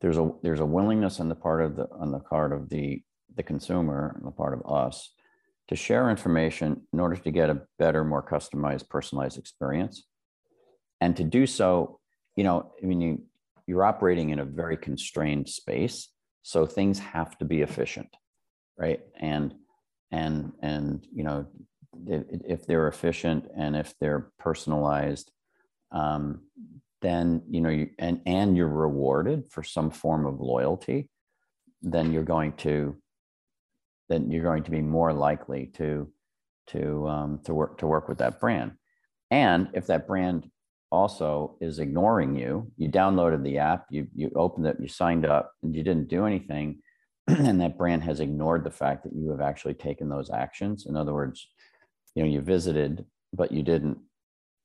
there's 0.02 0.18
a 0.18 0.32
there's 0.42 0.62
a 0.62 0.66
willingness 0.66 1.20
on 1.20 1.30
the 1.30 1.36
part 1.36 1.62
of 1.62 1.76
the 1.76 1.88
on 2.00 2.12
the 2.12 2.20
part 2.20 2.54
of 2.54 2.70
the 2.70 3.04
the 3.36 3.44
consumer 3.44 4.16
on 4.18 4.26
the 4.26 4.32
part 4.32 4.54
of 4.54 4.64
us 4.66 5.14
to 5.68 5.76
share 5.76 6.10
information 6.10 6.82
in 6.94 7.00
order 7.00 7.16
to 7.16 7.32
get 7.32 7.50
a 7.50 7.62
better, 7.80 8.04
more 8.04 8.24
customized, 8.24 8.88
personalized 8.90 9.38
experience. 9.38 10.04
And 11.06 11.16
to 11.18 11.24
do 11.24 11.46
so, 11.46 12.00
you 12.36 12.44
know, 12.44 12.72
I 12.82 12.86
mean, 12.88 13.00
you, 13.00 13.22
you're 13.68 13.84
operating 13.84 14.32
in 14.32 14.40
a 14.40 14.44
very 14.44 14.76
constrained 14.76 15.48
space, 15.48 16.10
so 16.42 16.66
things 16.66 16.98
have 16.98 17.38
to 17.38 17.46
be 17.46 17.62
efficient, 17.62 18.10
right? 18.76 19.02
And 19.20 19.54
and 20.10 20.54
and 20.64 21.06
you 21.14 21.24
know, 21.24 21.46
if, 22.08 22.66
they're 22.66 22.88
efficient 22.88 23.46
and 23.56 23.76
if 23.76 23.94
they're 24.00 24.32
personalized, 24.40 25.32
um, 25.92 26.42
then 27.04 27.44
you 27.52 27.62
know, 27.62 27.70
you, 27.70 27.92
and 28.00 28.22
and 28.26 28.58
you're 28.58 28.68
rewarded 28.68 29.52
for 29.52 29.62
some 29.62 29.92
form 29.92 30.26
of 30.26 30.42
loyalty, 30.42 31.12
then 31.84 32.14
you're 32.14 32.24
going 32.24 32.54
to 32.54 32.98
then 34.10 34.32
you're 34.32 34.50
going 34.50 34.64
to 34.64 34.72
be 34.72 34.82
more 34.82 35.14
likely 35.14 35.68
to 35.76 36.12
to 36.70 37.08
um, 37.08 37.42
to 37.44 37.54
work 37.54 37.78
to 37.78 37.86
work 37.86 38.10
with 38.10 38.18
that 38.18 38.40
brand. 38.40 38.72
And 39.30 39.70
if 39.76 39.86
that 39.86 40.08
brand 40.08 40.50
also 40.92 41.58
is 41.62 41.80
ignoring 41.80 42.36
you, 42.36 42.72
you 42.78 42.90
downloaded 42.90 43.44
the 43.44 43.58
app, 43.58 43.86
you 43.90 44.08
you 44.16 44.32
opened 44.36 44.68
it, 44.68 44.78
you 44.80 44.88
signed 44.88 45.26
up, 45.26 45.52
and 45.64 45.76
you 45.76 45.84
didn't 45.84 46.08
do 46.08 46.26
anything, 46.26 46.80
and 47.28 47.60
that 47.62 47.78
brand 47.78 48.04
has 48.04 48.20
ignored 48.20 48.64
the 48.64 48.72
fact 48.72 49.04
that 49.04 49.16
you 49.16 49.32
have 49.32 49.42
actually 49.42 49.74
taken 49.74 50.10
those 50.10 50.30
actions. 50.30 50.86
In 50.88 50.96
other 50.96 51.14
words, 51.14 51.48
you 52.14 52.24
know 52.24 52.30
you 52.30 52.42
visited, 52.42 53.06
but 53.34 53.52
you 53.52 53.64
didn't, 53.64 53.98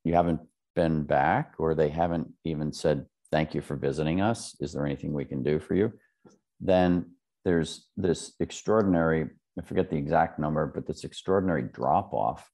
you 0.05 0.15
haven't 0.15 0.41
been 0.75 1.05
back, 1.05 1.55
or 1.59 1.75
they 1.75 1.89
haven't 1.89 2.29
even 2.45 2.73
said 2.73 3.07
thank 3.33 3.55
you 3.55 3.61
for 3.61 3.77
visiting 3.77 4.21
us. 4.21 4.57
Is 4.61 4.73
there 4.73 4.87
anything 4.87 5.13
we 5.13 5.25
can 5.25 5.43
do 5.43 5.59
for 5.61 5.75
you? 5.75 5.93
Then 6.61 7.13
there's 7.45 7.87
this 7.97 8.33
extraordinary, 8.41 9.29
I 9.59 9.63
forget 9.63 9.91
the 9.91 9.97
exact 9.97 10.39
number, 10.39 10.67
but 10.67 10.87
this 10.87 11.05
extraordinary 11.05 11.63
drop 11.63 12.13
off 12.13 12.49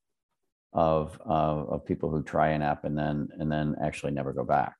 of, 0.76 1.18
uh, 1.26 1.64
of 1.72 1.86
people 1.86 2.10
who 2.10 2.22
try 2.22 2.50
an 2.50 2.60
app 2.60 2.84
and 2.84 2.96
then, 2.96 3.28
and 3.38 3.50
then 3.50 3.74
actually 3.82 4.12
never 4.12 4.32
go 4.32 4.44
back. 4.44 4.74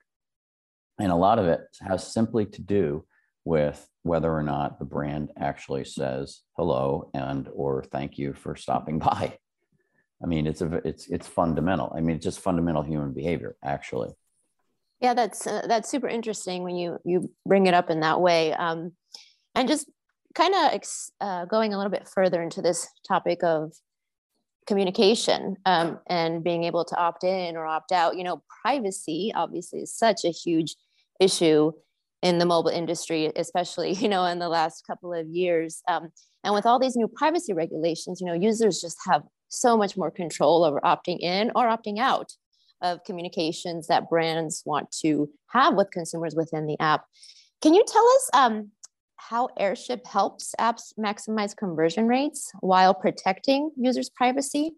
And 1.01 1.11
a 1.11 1.17
lot 1.17 1.39
of 1.39 1.47
it 1.47 1.63
has 1.81 2.13
simply 2.13 2.45
to 2.47 2.63
do 2.63 3.05
with 3.45 3.89
whether 4.03 4.31
or 4.31 4.43
not 4.43 4.79
the 4.79 4.85
brand 4.85 5.31
actually 5.39 5.85
says 5.85 6.43
hello 6.57 7.11
and 7.15 7.49
or 7.55 7.83
thank 7.83 8.19
you 8.19 8.35
for 8.35 8.55
stopping 8.57 8.99
by. 9.11 9.39
I 10.23 10.27
mean, 10.27 10.47
it's 10.47 10.63
a 10.63 10.81
it's 10.85 11.09
it's 11.09 11.27
fundamental. 11.27 11.93
I 11.95 12.01
mean, 12.01 12.17
it's 12.17 12.25
just 12.25 12.41
fundamental 12.41 12.83
human 12.83 13.13
behavior, 13.13 13.57
actually. 13.63 14.11
Yeah, 15.01 15.13
that's 15.15 15.47
uh, 15.47 15.67
that's 15.69 15.91
super 15.91 16.09
interesting 16.09 16.63
when 16.63 16.77
you 16.77 16.99
you 17.05 17.31
bring 17.45 17.67
it 17.67 17.75
up 17.75 17.91
in 17.91 18.01
that 18.01 18.21
way. 18.21 18.55
Um, 18.55 18.93
and 19.55 19.69
just 19.69 19.91
kind 20.35 20.55
of 20.55 20.73
ex- 20.73 21.13
uh, 21.21 21.45
going 21.47 21.75
a 21.75 21.77
little 21.77 21.91
bit 21.91 22.09
further 22.09 22.43
into 22.43 22.63
this 22.63 22.89
topic 23.07 23.43
of 23.43 23.73
communication 24.67 25.57
um, 25.65 25.99
and 26.09 26.43
being 26.43 26.65
able 26.65 26.85
to 26.85 26.97
opt 26.97 27.25
in 27.25 27.57
or 27.57 27.67
opt 27.67 27.93
out, 27.93 28.17
you 28.17 28.25
know, 28.25 28.43
privacy 28.63 29.33
obviously 29.35 29.81
is 29.81 29.95
such 29.95 30.25
a 30.25 30.31
huge 30.31 30.75
issue 31.21 31.73
in 32.23 32.39
the 32.39 32.47
mobile 32.47 32.71
industry, 32.71 33.33
especially, 33.37 33.93
you 34.01 34.09
know, 34.09 34.25
in 34.25 34.39
the 34.39 34.49
last 34.49 34.87
couple 34.87 35.13
of 35.13 35.29
years. 35.29 35.83
Um, 35.89 36.11
and 36.45 36.55
with 36.55 36.67
all 36.67 36.79
these 36.79 36.97
new 36.97 37.09
privacy 37.09 37.53
regulations, 37.53 38.21
you 38.21 38.27
know, 38.27 38.35
users 38.35 38.81
just 38.81 38.99
have 39.07 39.23
so 39.49 39.77
much 39.77 39.97
more 39.97 40.11
control 40.11 40.65
over 40.65 40.81
opting 40.81 41.19
in 41.21 41.51
or 41.55 41.67
opting 41.67 41.99
out 41.99 42.33
of 42.83 43.03
communications 43.05 43.87
that 43.87 44.09
brands 44.11 44.63
want 44.67 44.91
to 44.91 45.31
have 45.49 45.75
with 45.75 45.91
consumers 45.91 46.35
within 46.35 46.67
the 46.67 46.77
app. 46.81 47.05
Can 47.63 47.75
you 47.75 47.83
tell 47.87 48.07
us 48.07 48.31
um, 48.35 48.71
how 49.29 49.49
Airship 49.59 50.07
helps 50.07 50.55
apps 50.61 50.93
maximize 50.99 51.57
conversion 51.57 52.07
rates 52.07 52.53
while 52.61 52.95
protecting 52.95 53.71
users' 53.77 54.09
privacy? 54.09 54.73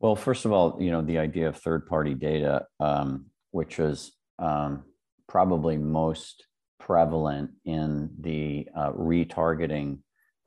Well, 0.00 0.14
first 0.14 0.44
of 0.44 0.52
all, 0.52 0.76
you 0.78 0.90
know, 0.90 1.00
the 1.00 1.18
idea 1.18 1.48
of 1.48 1.56
third-party 1.56 2.14
data, 2.14 2.66
um, 2.80 3.26
which 3.52 3.78
is 3.78 4.12
um, 4.38 4.84
probably 5.26 5.78
most 5.78 6.46
prevalent 6.78 7.50
in 7.64 8.10
the 8.20 8.68
uh, 8.76 8.92
retargeting 8.92 10.00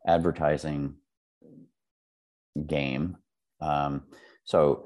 advertising 0.06 0.94
game. 2.68 3.18
Um, 3.60 4.04
so 4.44 4.86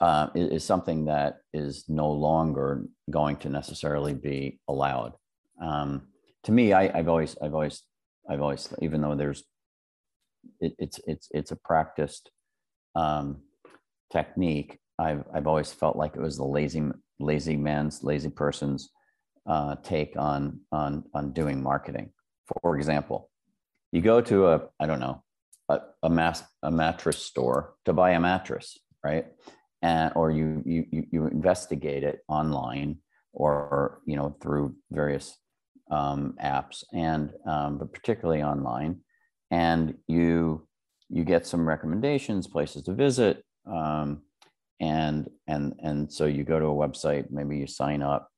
uh, 0.00 0.28
is, 0.36 0.50
is, 0.50 0.64
something 0.64 1.06
that 1.06 1.38
is 1.52 1.84
no 1.88 2.10
longer 2.10 2.84
going 3.10 3.36
to 3.38 3.48
necessarily 3.48 4.14
be 4.14 4.60
allowed. 4.68 5.14
Um, 5.60 6.08
to 6.44 6.52
me, 6.52 6.72
I, 6.72 6.96
have 6.96 7.08
always, 7.08 7.36
I've 7.42 7.54
always, 7.54 7.82
I've 8.28 8.40
always, 8.40 8.72
even 8.80 9.00
though 9.00 9.14
there's, 9.14 9.44
it, 10.60 10.74
it's, 10.78 11.00
it's, 11.06 11.28
it's 11.32 11.50
a 11.50 11.56
practiced 11.56 12.30
um, 12.94 13.42
technique. 14.12 14.78
I've, 14.98 15.24
I've 15.34 15.46
always 15.46 15.72
felt 15.72 15.96
like 15.96 16.16
it 16.16 16.20
was 16.20 16.36
the 16.36 16.44
lazy, 16.44 16.82
lazy 17.18 17.56
man's, 17.56 18.04
lazy 18.04 18.30
person's 18.30 18.90
uh, 19.46 19.76
take 19.82 20.14
on, 20.16 20.60
on, 20.70 21.04
on 21.14 21.32
doing 21.32 21.62
marketing. 21.62 22.10
For 22.62 22.76
example, 22.76 23.30
you 23.90 24.00
go 24.00 24.20
to 24.20 24.48
a, 24.48 24.62
I 24.78 24.86
don't 24.86 25.00
know, 25.00 25.22
a, 25.68 25.80
a 26.02 26.10
mass, 26.10 26.42
a 26.62 26.70
mattress 26.70 27.18
store 27.18 27.74
to 27.86 27.92
buy 27.92 28.10
a 28.10 28.20
mattress, 28.20 28.78
right? 29.02 29.26
And, 29.82 30.12
or 30.14 30.30
you, 30.30 30.62
you, 30.64 31.06
you 31.10 31.26
investigate 31.26 32.04
it 32.04 32.20
online 32.28 32.98
or, 33.32 34.00
you 34.06 34.16
know, 34.16 34.36
through 34.40 34.76
various 34.90 35.36
um, 35.90 36.34
apps 36.42 36.84
and 36.92 37.30
um, 37.46 37.78
but 37.78 37.92
particularly 37.92 38.42
online. 38.42 39.00
And 39.50 39.94
you 40.06 40.66
you 41.08 41.24
get 41.24 41.46
some 41.46 41.68
recommendations 41.68 42.46
places 42.46 42.82
to 42.82 42.94
visit 42.94 43.44
um, 43.66 44.22
and 44.80 45.28
and 45.46 45.74
and 45.82 46.12
so 46.12 46.26
you 46.26 46.44
go 46.44 46.58
to 46.58 46.66
a 46.66 46.88
website 46.88 47.30
maybe 47.30 47.58
you 47.58 47.66
sign 47.66 48.02
up 48.02 48.28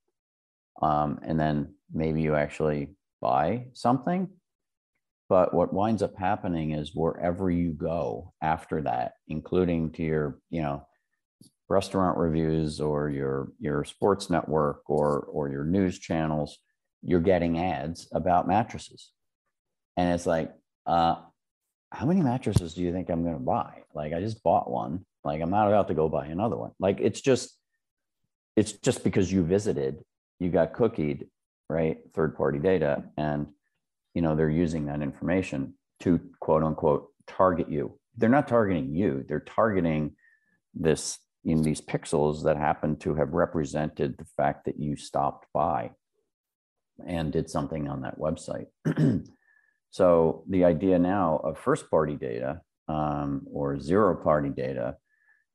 um, 0.82 1.18
and 1.22 1.38
then 1.38 1.74
maybe 1.92 2.20
you 2.20 2.34
actually 2.34 2.90
buy 3.20 3.66
something. 3.72 4.28
But 5.28 5.54
what 5.54 5.72
winds 5.72 6.02
up 6.02 6.16
happening 6.16 6.72
is 6.72 6.94
wherever 6.94 7.50
you 7.50 7.72
go 7.72 8.32
after 8.42 8.82
that 8.82 9.12
including 9.28 9.92
to 9.92 10.02
your 10.02 10.38
you 10.50 10.62
know 10.62 10.86
restaurant 11.68 12.16
reviews 12.16 12.80
or 12.80 13.10
your 13.10 13.52
your 13.58 13.84
sports 13.84 14.30
network 14.30 14.88
or 14.88 15.20
or 15.32 15.48
your 15.48 15.64
news 15.64 15.98
channels 15.98 16.58
you're 17.02 17.20
getting 17.20 17.58
ads 17.58 18.08
about 18.12 18.48
mattresses. 18.48 19.10
And 19.96 20.12
it's 20.12 20.26
like, 20.26 20.52
uh, 20.86 21.16
how 21.90 22.06
many 22.06 22.20
mattresses 22.20 22.74
do 22.74 22.82
you 22.82 22.92
think 22.92 23.08
I'm 23.08 23.22
going 23.22 23.36
to 23.36 23.40
buy? 23.40 23.82
Like, 23.94 24.12
I 24.12 24.20
just 24.20 24.42
bought 24.42 24.70
one. 24.70 25.06
Like, 25.24 25.40
I'm 25.40 25.50
not 25.50 25.68
about 25.68 25.88
to 25.88 25.94
go 25.94 26.08
buy 26.08 26.26
another 26.26 26.56
one. 26.56 26.72
Like, 26.78 26.98
it's 27.00 27.20
just, 27.20 27.56
it's 28.56 28.72
just 28.72 29.04
because 29.04 29.32
you 29.32 29.42
visited, 29.42 30.04
you 30.38 30.50
got 30.50 30.74
cookied, 30.74 31.28
right? 31.68 31.98
Third 32.14 32.36
party 32.36 32.58
data. 32.58 33.04
And, 33.16 33.48
you 34.14 34.22
know, 34.22 34.36
they're 34.36 34.50
using 34.50 34.86
that 34.86 35.02
information 35.02 35.74
to 36.00 36.20
quote 36.40 36.62
unquote 36.62 37.08
target 37.26 37.70
you. 37.70 37.98
They're 38.16 38.28
not 38.28 38.48
targeting 38.48 38.94
you, 38.94 39.24
they're 39.26 39.40
targeting 39.40 40.16
this 40.74 41.18
in 41.44 41.62
these 41.62 41.80
pixels 41.80 42.42
that 42.44 42.56
happen 42.56 42.96
to 42.96 43.14
have 43.14 43.32
represented 43.32 44.18
the 44.18 44.26
fact 44.36 44.64
that 44.64 44.80
you 44.80 44.96
stopped 44.96 45.46
by 45.54 45.90
and 47.06 47.32
did 47.32 47.50
something 47.50 47.88
on 47.88 48.02
that 48.02 48.18
website. 48.18 48.66
so 49.90 50.44
the 50.48 50.64
idea 50.64 50.98
now 50.98 51.40
of 51.42 51.58
first 51.58 51.90
party 51.90 52.16
data 52.16 52.60
um, 52.88 53.46
or 53.50 53.78
zero 53.78 54.14
party 54.14 54.50
data 54.50 54.96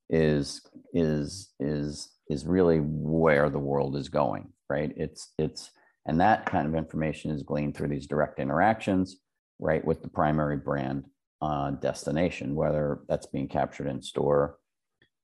is 0.10 0.62
is 0.93 1.50
is 1.60 2.10
is 2.29 2.45
really 2.45 2.79
where 2.79 3.50
the 3.50 3.60
world 3.60 3.95
is 3.95 4.10
going, 4.10 4.51
right? 4.69 4.91
It's 4.95 5.31
it's 5.38 5.71
and 6.05 6.19
that 6.19 6.45
kind 6.45 6.67
of 6.67 6.75
information 6.75 7.31
is 7.31 7.43
gleaned 7.43 7.75
through 7.75 7.89
these 7.89 8.07
direct 8.07 8.39
interactions, 8.39 9.17
right, 9.60 9.83
with 9.86 10.01
the 10.01 10.10
primary 10.10 10.57
brand 10.57 11.05
uh, 11.41 11.71
destination, 11.71 12.55
whether 12.55 13.00
that's 13.07 13.27
being 13.27 13.48
captured 13.48 13.88
in 13.88 14.01
store 14.01 14.57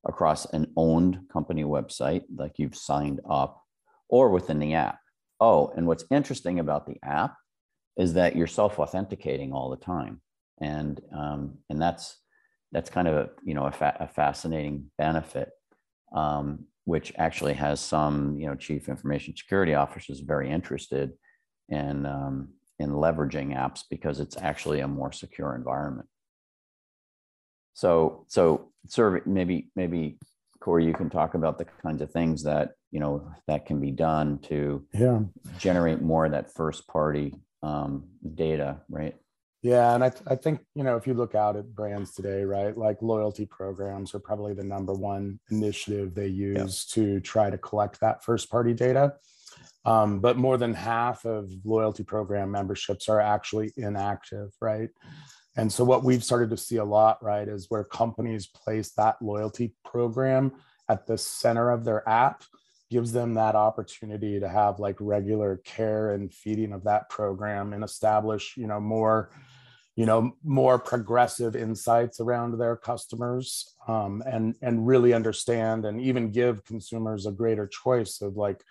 across 0.07 0.45
an 0.53 0.71
owned 0.77 1.19
company 1.31 1.63
website, 1.63 2.23
like 2.35 2.53
you've 2.57 2.75
signed 2.75 3.19
up, 3.29 3.61
or 4.07 4.29
within 4.29 4.59
the 4.59 4.73
app. 4.73 4.99
Oh, 5.39 5.71
and 5.75 5.87
what's 5.87 6.05
interesting 6.09 6.59
about 6.59 6.87
the 6.87 6.97
app 7.03 7.35
is 7.97 8.13
that 8.13 8.35
you're 8.35 8.47
self-authenticating 8.47 9.53
all 9.53 9.69
the 9.69 9.77
time, 9.77 10.21
and 10.59 10.99
um, 11.15 11.57
and 11.69 11.81
that's 11.81 12.17
that's 12.71 12.89
kind 12.89 13.07
of 13.07 13.15
a 13.15 13.29
you 13.43 13.53
know 13.53 13.65
a, 13.65 13.71
fa- 13.71 13.97
a 13.99 14.07
fascinating 14.07 14.91
benefit, 14.97 15.49
um, 16.15 16.65
which 16.85 17.13
actually 17.17 17.53
has 17.53 17.79
some 17.79 18.37
you 18.37 18.47
know 18.47 18.55
chief 18.55 18.89
information 18.89 19.35
security 19.35 19.73
officers 19.73 20.19
very 20.19 20.49
interested 20.49 21.11
in 21.69 22.05
um, 22.05 22.49
in 22.79 22.91
leveraging 22.91 23.55
apps 23.55 23.81
because 23.89 24.19
it's 24.19 24.37
actually 24.37 24.79
a 24.79 24.87
more 24.87 25.11
secure 25.11 25.55
environment. 25.55 26.07
So 27.73 28.25
so 28.27 28.71
serve 28.87 29.25
maybe 29.27 29.69
maybe 29.75 30.17
Corey, 30.67 30.83
you 30.83 30.93
can 30.93 31.09
talk 31.09 31.33
about 31.33 31.57
the 31.57 31.63
kinds 31.63 32.01
of 32.01 32.11
things 32.11 32.43
that 32.43 32.73
you 32.91 32.99
know 32.99 33.25
that 33.47 33.65
can 33.65 33.79
be 33.79 33.89
done 33.89 34.37
to 34.39 34.85
yeah 34.93 35.21
generate 35.57 36.01
more 36.01 36.25
of 36.25 36.33
that 36.33 36.53
first 36.53 36.85
party 36.89 37.33
um, 37.63 38.03
data, 38.35 38.81
right? 38.89 39.15
Yeah, 39.61 39.95
and 39.95 40.03
I, 40.03 40.09
th- 40.09 40.23
I 40.27 40.35
think 40.35 40.59
you 40.75 40.83
know 40.83 40.97
if 40.97 41.07
you 41.07 41.13
look 41.13 41.35
out 41.35 41.55
at 41.55 41.73
brands 41.73 42.13
today, 42.13 42.43
right, 42.43 42.77
like 42.77 43.01
loyalty 43.01 43.45
programs 43.45 44.13
are 44.13 44.19
probably 44.19 44.53
the 44.53 44.65
number 44.65 44.91
one 44.91 45.39
initiative 45.49 46.13
they 46.13 46.27
use 46.27 46.85
yeah. 46.89 46.95
to 46.95 47.21
try 47.21 47.49
to 47.49 47.57
collect 47.57 48.01
that 48.01 48.25
first 48.25 48.51
party 48.51 48.73
data. 48.73 49.13
Um, 49.85 50.19
but 50.19 50.35
more 50.35 50.57
than 50.57 50.73
half 50.73 51.23
of 51.23 51.49
loyalty 51.63 52.03
program 52.03 52.51
memberships 52.51 53.07
are 53.07 53.21
actually 53.21 53.71
inactive, 53.77 54.49
right? 54.59 54.89
And 55.57 55.73
so 55.73 55.83
what 55.83 56.03
we've 56.03 56.23
started 56.23 56.51
to 56.51 56.57
see 56.57 56.77
a 56.77 56.85
lot, 56.85 57.21
right, 57.21 57.47
is 57.47 57.65
where 57.69 57.83
companies 57.83 58.47
place 58.47 58.91
that 58.91 59.21
loyalty 59.21 59.73
program 59.83 60.53
at 60.87 61.07
the 61.07 61.17
center 61.17 61.71
of 61.71 61.83
their 61.83 62.07
app 62.07 62.43
gives 62.89 63.11
them 63.11 63.33
that 63.33 63.55
opportunity 63.55 64.39
to 64.39 64.47
have 64.47 64.79
like 64.79 64.95
regular 64.99 65.57
care 65.65 66.13
and 66.13 66.33
feeding 66.33 66.71
of 66.71 66.83
that 66.85 67.09
program 67.09 67.73
and 67.73 67.83
establish 67.83 68.55
you 68.55 68.65
know 68.65 68.79
more 68.79 69.29
you 69.97 70.05
know 70.05 70.33
more 70.43 70.79
progressive 70.79 71.55
insights 71.55 72.21
around 72.21 72.57
their 72.57 72.77
customers 72.77 73.75
um, 73.87 74.23
and 74.25 74.55
and 74.61 74.87
really 74.87 75.13
understand 75.13 75.85
and 75.85 75.99
even 75.99 76.31
give 76.31 76.63
consumers 76.63 77.25
a 77.25 77.31
greater 77.31 77.67
choice 77.67 78.21
of 78.21 78.37
like 78.37 78.63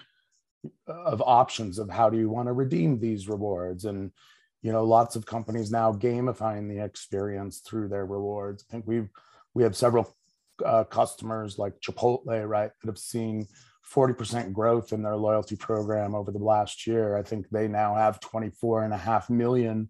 of 0.89 1.23
options 1.27 1.79
of 1.79 1.91
how 1.91 2.09
do 2.09 2.17
you 2.17 2.31
want 2.31 2.49
to 2.49 2.53
redeem 2.53 2.99
these 2.99 3.29
rewards 3.29 3.85
and 3.85 4.11
you 4.67 4.73
know 4.73 4.85
lots 4.85 5.15
of 5.15 5.25
companies 5.25 5.71
now 5.71 5.93
gamifying 5.93 6.69
the 6.69 6.85
experience 6.85 7.61
through 7.61 7.87
their 7.89 8.05
rewards 8.05 8.65
i 8.69 8.73
think 8.73 8.85
we've 8.87 9.09
we 9.55 9.63
have 9.63 9.77
several 9.77 10.15
uh, 10.65 10.85
customers 10.85 11.57
like 11.57 11.81
chipotle 11.81 12.49
right 12.49 12.73
that 12.81 12.89
have 12.89 12.99
seen 12.99 13.47
40% 13.95 14.53
growth 14.53 14.93
in 14.93 15.03
their 15.03 15.17
loyalty 15.17 15.55
program 15.55 16.15
over 16.15 16.33
the 16.33 16.39
last 16.39 16.87
year. 16.87 17.17
I 17.17 17.23
think 17.23 17.49
they 17.51 17.69
now 17.69 17.95
have 17.95 18.19
24 18.21 18.83
and 18.83 18.93
a 18.93 18.97
half 18.97 19.31
million 19.31 19.89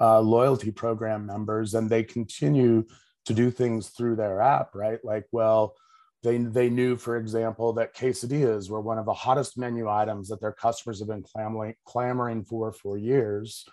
uh, 0.00 0.20
loyalty 0.20 0.72
program 0.72 1.26
members, 1.26 1.74
and 1.74 1.88
they 1.88 2.02
continue 2.02 2.84
to 3.26 3.34
do 3.34 3.50
things 3.50 3.90
through 3.90 4.16
their 4.16 4.40
app, 4.40 4.74
right? 4.74 4.98
Like, 5.04 5.26
well, 5.30 5.76
they, 6.22 6.38
they 6.38 6.68
knew, 6.68 6.96
for 6.96 7.16
example, 7.16 7.72
that 7.74 7.94
quesadillas 7.94 8.70
were 8.70 8.80
one 8.80 8.98
of 8.98 9.06
the 9.06 9.14
hottest 9.14 9.56
menu 9.56 9.88
items 9.88 10.28
that 10.28 10.40
their 10.40 10.52
customers 10.52 10.98
have 10.98 11.08
been 11.08 11.22
clamoring, 11.22 11.74
clamoring 11.84 12.44
for 12.44 12.72
for 12.72 12.98
years. 12.98 13.64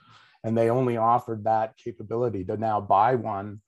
And 0.45 0.55
they 0.55 0.69
only 0.69 0.95
offered 0.95 1.43
that 1.43 1.75
capability 1.75 2.45
to 2.45 2.55
now 2.55 2.79
buy 2.79 3.15
one 3.15 3.61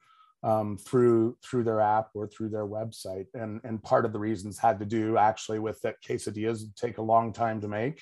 um, 0.44 0.78
through 0.78 1.36
through 1.44 1.64
their 1.64 1.82
app 1.82 2.10
or 2.14 2.28
through 2.28 2.50
their 2.50 2.68
website. 2.68 3.26
And 3.34 3.60
and 3.64 3.82
part 3.82 4.06
of 4.06 4.14
the 4.14 4.20
reasons 4.20 4.60
had 4.60 4.80
to 4.80 4.86
do 4.86 5.18
actually 5.18 5.60
with 5.60 5.82
that 5.82 5.96
quesadillas 6.08 6.64
take 6.76 7.00
a 7.00 7.02
long 7.02 7.34
time 7.34 7.60
to 7.62 7.68
make, 7.68 8.02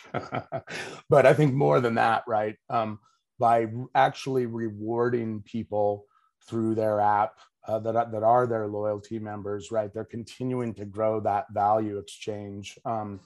but 1.09 1.25
I 1.25 1.33
think 1.33 1.53
more 1.53 1.79
than 1.79 1.95
that, 1.95 2.23
right? 2.27 2.57
Um, 2.69 2.99
by 3.39 3.67
actually 3.95 4.45
rewarding 4.45 5.41
people 5.43 6.05
through 6.47 6.75
their 6.75 6.99
app 6.99 7.33
uh, 7.67 7.79
that, 7.79 8.11
that 8.11 8.23
are 8.23 8.45
their 8.45 8.67
loyalty 8.67 9.19
members, 9.19 9.71
right? 9.71 9.93
They're 9.93 10.05
continuing 10.05 10.73
to 10.75 10.85
grow 10.85 11.19
that 11.21 11.45
value 11.51 11.97
exchange. 11.97 12.77
Um, 12.85 13.19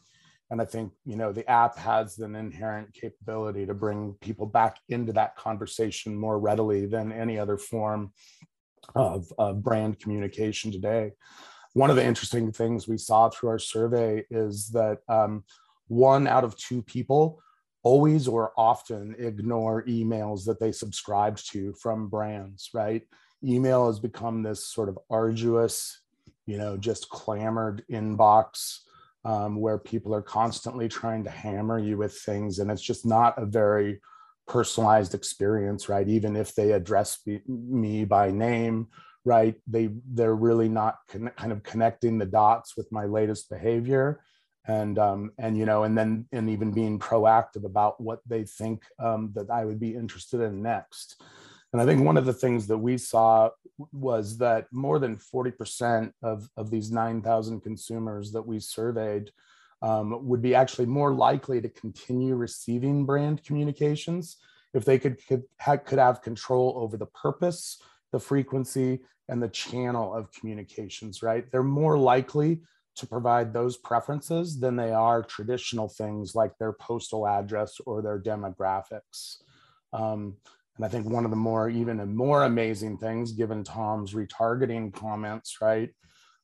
and 0.51 0.62
I 0.62 0.65
think, 0.65 0.94
you 1.06 1.15
know, 1.15 1.32
the 1.32 1.50
app 1.50 1.77
has 1.77 2.18
an 2.20 2.36
inherent 2.36 2.94
capability 2.94 3.65
to 3.68 3.74
bring 3.74 4.15
people 4.20 4.48
back 4.48 4.77
into 4.89 5.13
that 5.13 5.36
conversation 5.36 6.15
more 6.15 6.39
readily 6.39 6.88
than 6.88 7.12
any 7.12 7.38
other 7.38 7.58
form 7.58 8.12
of, 8.96 9.32
of 9.38 9.62
brand 9.62 10.00
communication 10.00 10.72
today. 10.72 11.12
One 11.74 11.91
of 11.91 11.96
the 11.96 12.06
interesting 12.06 12.51
things 12.51 12.88
we 12.88 12.98
saw 12.98 13.29
through 13.29 13.50
our 13.50 13.60
survey 13.60 14.25
is 14.32 14.70
that 14.70 15.00
um, 15.08 15.44
one 15.88 16.27
out 16.27 16.44
of 16.44 16.57
two 16.57 16.81
people 16.81 17.40
always 17.83 18.27
or 18.27 18.51
often 18.57 19.16
ignore 19.20 19.83
emails 19.85 20.46
that 20.46 20.59
they 20.59 20.72
subscribed 20.72 21.50
to 21.51 21.74
from 21.74 22.09
brands, 22.09 22.72
right? 22.74 23.03
Email 23.44 23.85
has 23.85 24.00
become 24.00 24.42
this 24.42 24.68
sort 24.68 24.90
of 24.90 24.98
arduous, 25.12 26.01
you 26.48 26.57
know, 26.57 26.75
just 26.75 27.07
clamored 27.09 27.83
inbox 27.90 28.79
um, 29.25 29.60
where 29.60 29.77
people 29.77 30.14
are 30.14 30.22
constantly 30.22 30.88
trying 30.88 31.24
to 31.24 31.29
hammer 31.29 31.79
you 31.79 31.98
with 31.98 32.14
things. 32.14 32.60
And 32.60 32.72
it's 32.72 32.82
just 32.82 33.05
not 33.05 33.42
a 33.42 33.46
very 33.46 34.00
personalized 34.50 35.14
experience 35.14 35.88
right 35.88 36.10
even 36.10 36.36
if 36.36 36.55
they 36.55 36.72
address 36.72 37.20
me 37.48 38.03
by 38.03 38.32
name 38.32 38.88
right 39.24 39.53
they 39.68 39.92
they're 40.12 40.36
really 40.36 40.68
not 40.68 40.98
con- 41.08 41.32
kind 41.38 41.51
of 41.51 41.62
connecting 41.62 42.18
the 42.18 42.25
dots 42.25 42.75
with 42.75 42.92
my 42.92 43.05
latest 43.05 43.48
behavior 43.48 44.20
and 44.66 44.98
um, 44.98 45.32
and 45.38 45.55
you 45.55 45.66
know 45.66 45.84
and 45.84 45.96
then 45.96 46.25
and 46.32 46.50
even 46.50 46.72
being 46.72 46.98
proactive 46.98 47.64
about 47.64 48.01
what 48.01 48.22
they 48.25 48.44
think 48.44 48.84
um, 48.98 49.32
that 49.36 49.51
i 49.51 49.64
would 49.64 49.79
be 49.79 49.94
interested 49.94 50.42
in 50.42 50.64
next 50.64 51.22
and 51.74 51.82
i 51.82 51.86
think 51.86 52.03
one 52.03 52.18
of 52.18 52.25
the 52.25 52.34
things 52.34 52.68
that 52.68 52.77
we 52.77 52.98
saw 52.98 53.50
was 53.94 54.38
that 54.38 54.68
more 54.72 55.00
than 55.00 55.16
40% 55.16 56.12
of, 56.22 56.50
of 56.58 56.70
these 56.70 56.92
9000 56.92 57.62
consumers 57.62 58.32
that 58.34 58.46
we 58.46 58.60
surveyed 58.60 59.32
um, 59.82 60.27
would 60.27 60.42
be 60.42 60.55
actually 60.55 60.86
more 60.86 61.14
likely 61.14 61.62
to 61.62 61.70
continue 61.70 62.36
receiving 62.36 63.05
brand 63.05 63.44
communications 63.44 64.38
if 64.74 64.86
they 64.86 65.00
could 65.00 65.25
could, 65.27 65.44
could 65.86 66.00
have 66.00 66.22
control 66.22 66.74
over 66.77 66.98
the 66.98 67.08
purpose, 67.08 67.82
the 68.12 68.20
frequency, 68.20 69.00
and 69.27 69.42
the 69.42 69.50
channel 69.50 70.14
of 70.14 70.32
communications. 70.32 71.24
Right, 71.24 71.50
they're 71.51 71.64
more 71.64 71.98
likely 71.98 72.62
to 72.98 73.08
provide 73.08 73.53
those 73.53 73.77
preferences 73.77 74.60
than 74.60 74.75
they 74.75 74.92
are 74.92 75.24
traditional 75.24 75.88
things 75.88 76.36
like 76.36 76.58
their 76.58 76.74
postal 76.74 77.25
address 77.27 77.77
or 77.86 78.01
their 78.01 78.20
demographics. 78.20 79.38
Um, 79.94 80.36
and 80.79 80.85
I 80.85 80.87
think 80.87 81.07
one 81.07 81.25
of 81.25 81.31
the 81.31 81.35
more 81.35 81.70
even 81.70 82.15
more 82.15 82.44
amazing 82.44 83.00
things, 83.00 83.33
given 83.33 83.65
Tom's 83.65 84.13
retargeting 84.13 84.94
comments, 84.94 85.57
right, 85.61 85.89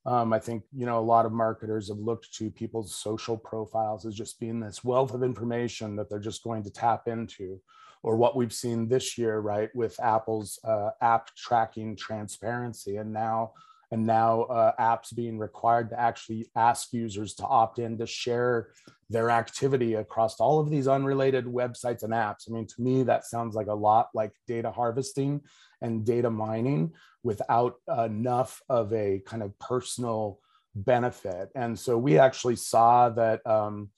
um, 0.05 0.33
I 0.33 0.39
think 0.39 0.63
you 0.75 0.85
know 0.85 0.99
a 0.99 0.99
lot 0.99 1.25
of 1.25 1.31
marketers 1.31 1.87
have 1.87 1.99
looked 1.99 2.33
to 2.33 2.51
people's 2.51 2.93
social 2.93 3.37
profiles 3.37 4.05
as 4.05 4.13
just 4.13 4.37
being 4.37 4.59
this 4.59 4.83
wealth 4.83 5.13
of 5.13 5.23
information 5.23 5.95
that 5.95 6.09
they're 6.09 6.19
just 6.19 6.43
going 6.43 6.63
to 6.63 6.69
tap 6.69 7.07
into, 7.07 7.61
or 8.03 8.17
what 8.17 8.35
we've 8.35 8.51
seen 8.51 8.89
this 8.89 9.17
year, 9.17 9.39
right, 9.39 9.69
with 9.73 9.97
Apple's 10.01 10.59
uh, 10.65 10.89
app 11.01 11.33
tracking 11.37 11.95
transparency, 11.95 12.97
and 12.97 13.13
now 13.13 13.53
and 13.91 14.05
now 14.05 14.43
uh, 14.43 14.71
apps 14.79 15.15
being 15.15 15.37
required 15.37 15.89
to 15.89 15.99
actually 15.99 16.47
ask 16.55 16.93
users 16.93 17.33
to 17.35 17.45
opt 17.45 17.79
in 17.79 17.97
to 17.97 18.05
share 18.05 18.69
their 19.09 19.29
activity 19.29 19.93
across 19.93 20.39
all 20.39 20.59
of 20.59 20.69
these 20.69 20.87
unrelated 20.87 21.45
websites 21.45 22.03
and 22.03 22.13
apps. 22.13 22.49
I 22.49 22.53
mean, 22.53 22.67
to 22.67 22.81
me, 22.81 23.03
that 23.03 23.25
sounds 23.25 23.55
like 23.55 23.67
a 23.67 23.73
lot 23.73 24.09
like 24.13 24.31
data 24.47 24.71
harvesting 24.71 25.41
and 25.81 26.05
data 26.05 26.29
mining 26.29 26.93
without 27.23 27.75
enough 27.97 28.61
of 28.69 28.91
a 28.93 29.21
kind 29.25 29.43
of 29.43 29.57
personal 29.59 30.39
benefit. 30.75 31.49
And 31.55 31.77
so 31.77 31.97
we 31.97 32.17
actually 32.19 32.55
saw 32.55 33.09
that 33.09 33.45
um, 33.45 33.89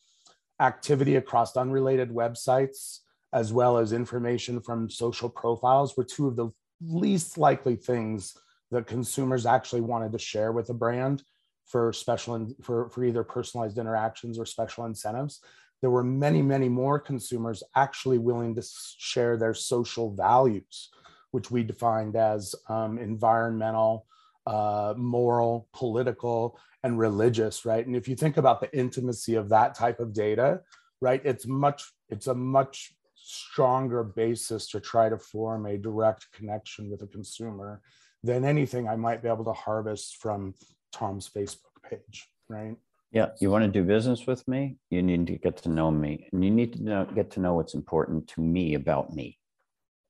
activity 0.59 1.15
across 1.15 1.55
unrelated 1.55 2.09
websites, 2.09 2.99
as 3.33 3.53
well 3.53 3.77
as 3.77 3.93
information 3.93 4.61
from 4.61 4.89
social 4.89 5.29
profiles, 5.29 5.95
were 5.95 6.03
two 6.03 6.27
of 6.27 6.35
the 6.35 6.49
least 6.81 7.37
likely 7.37 7.75
things 7.75 8.35
that 8.71 8.87
consumers 8.87 9.45
actually 9.45 9.81
wanted 9.81 10.11
to 10.11 10.19
share 10.19 10.51
with 10.51 10.69
a 10.69 10.73
brand 10.73 11.23
for 11.65 11.91
special 11.93 12.35
in, 12.35 12.55
for, 12.61 12.89
for 12.89 13.03
either 13.03 13.23
personalized 13.23 13.77
interactions 13.77 14.39
or 14.39 14.45
special 14.45 14.85
incentives. 14.85 15.41
There 15.81 15.91
were 15.91 16.03
many 16.03 16.41
many 16.41 16.69
more 16.69 16.99
consumers 16.99 17.61
actually 17.75 18.17
willing 18.17 18.55
to 18.55 18.63
share 18.97 19.37
their 19.37 19.53
social 19.53 20.13
values 20.13 20.89
which 21.31 21.51
we 21.51 21.61
defined 21.61 22.15
as 22.15 22.55
um, 22.69 22.97
environmental 22.97 24.07
uh, 24.47 24.93
moral 24.97 25.67
political 25.73 26.57
and 26.83 26.97
religious 26.97 27.65
right? 27.65 27.85
And 27.85 27.95
if 27.95 28.07
you 28.07 28.15
think 28.15 28.37
about 28.37 28.59
the 28.59 28.75
intimacy 28.75 29.35
of 29.35 29.49
that 29.49 29.75
type 29.75 29.99
of 29.99 30.13
data 30.13 30.61
right 30.99 31.21
it's 31.23 31.45
much 31.45 31.91
it's 32.09 32.27
a 32.27 32.33
much 32.33 32.93
stronger 33.15 34.03
basis 34.03 34.67
to 34.69 34.79
try 34.79 35.09
to 35.09 35.17
form 35.17 35.65
a 35.65 35.77
direct 35.77 36.27
connection 36.31 36.89
with 36.89 37.01
a 37.01 37.07
consumer 37.07 37.81
than 38.23 38.45
anything 38.45 38.87
I 38.87 38.95
might 38.95 39.21
be 39.21 39.29
able 39.29 39.45
to 39.45 39.53
harvest 39.53 40.17
from 40.17 40.53
Tom's 40.91 41.29
Facebook 41.29 41.81
page, 41.89 42.27
right? 42.49 42.75
Yeah, 43.11 43.29
you 43.39 43.49
want 43.49 43.63
to 43.63 43.69
do 43.69 43.83
business 43.83 44.27
with 44.27 44.45
me? 44.47 44.77
You 44.89 45.01
need 45.01 45.27
to 45.27 45.37
get 45.37 45.57
to 45.57 45.69
know 45.69 45.89
me, 45.91 46.27
and 46.31 46.43
you 46.43 46.51
need 46.51 46.73
to 46.73 46.83
know, 46.83 47.05
get 47.05 47.31
to 47.31 47.39
know 47.39 47.53
what's 47.53 47.73
important 47.73 48.27
to 48.29 48.41
me 48.41 48.73
about 48.73 49.13
me. 49.13 49.37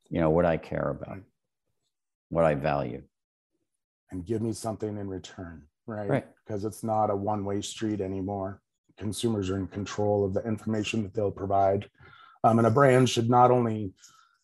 You 0.09 0.19
know 0.19 0.29
what 0.29 0.45
I 0.45 0.57
care 0.57 0.89
about, 0.89 1.19
what 2.29 2.45
I 2.45 2.55
value, 2.55 3.03
and 4.09 4.25
give 4.25 4.41
me 4.41 4.53
something 4.53 4.97
in 4.97 5.07
return, 5.07 5.63
right? 5.85 6.09
Right. 6.09 6.25
Because 6.45 6.65
it's 6.65 6.83
not 6.83 7.11
a 7.11 7.15
one-way 7.15 7.61
street 7.61 8.01
anymore. 8.01 8.61
Consumers 8.97 9.51
are 9.51 9.57
in 9.57 9.67
control 9.67 10.25
of 10.25 10.33
the 10.33 10.43
information 10.43 11.03
that 11.03 11.13
they'll 11.13 11.29
provide, 11.29 11.89
um, 12.43 12.57
and 12.57 12.67
a 12.67 12.71
brand 12.71 13.09
should 13.09 13.29
not 13.29 13.51
only, 13.51 13.93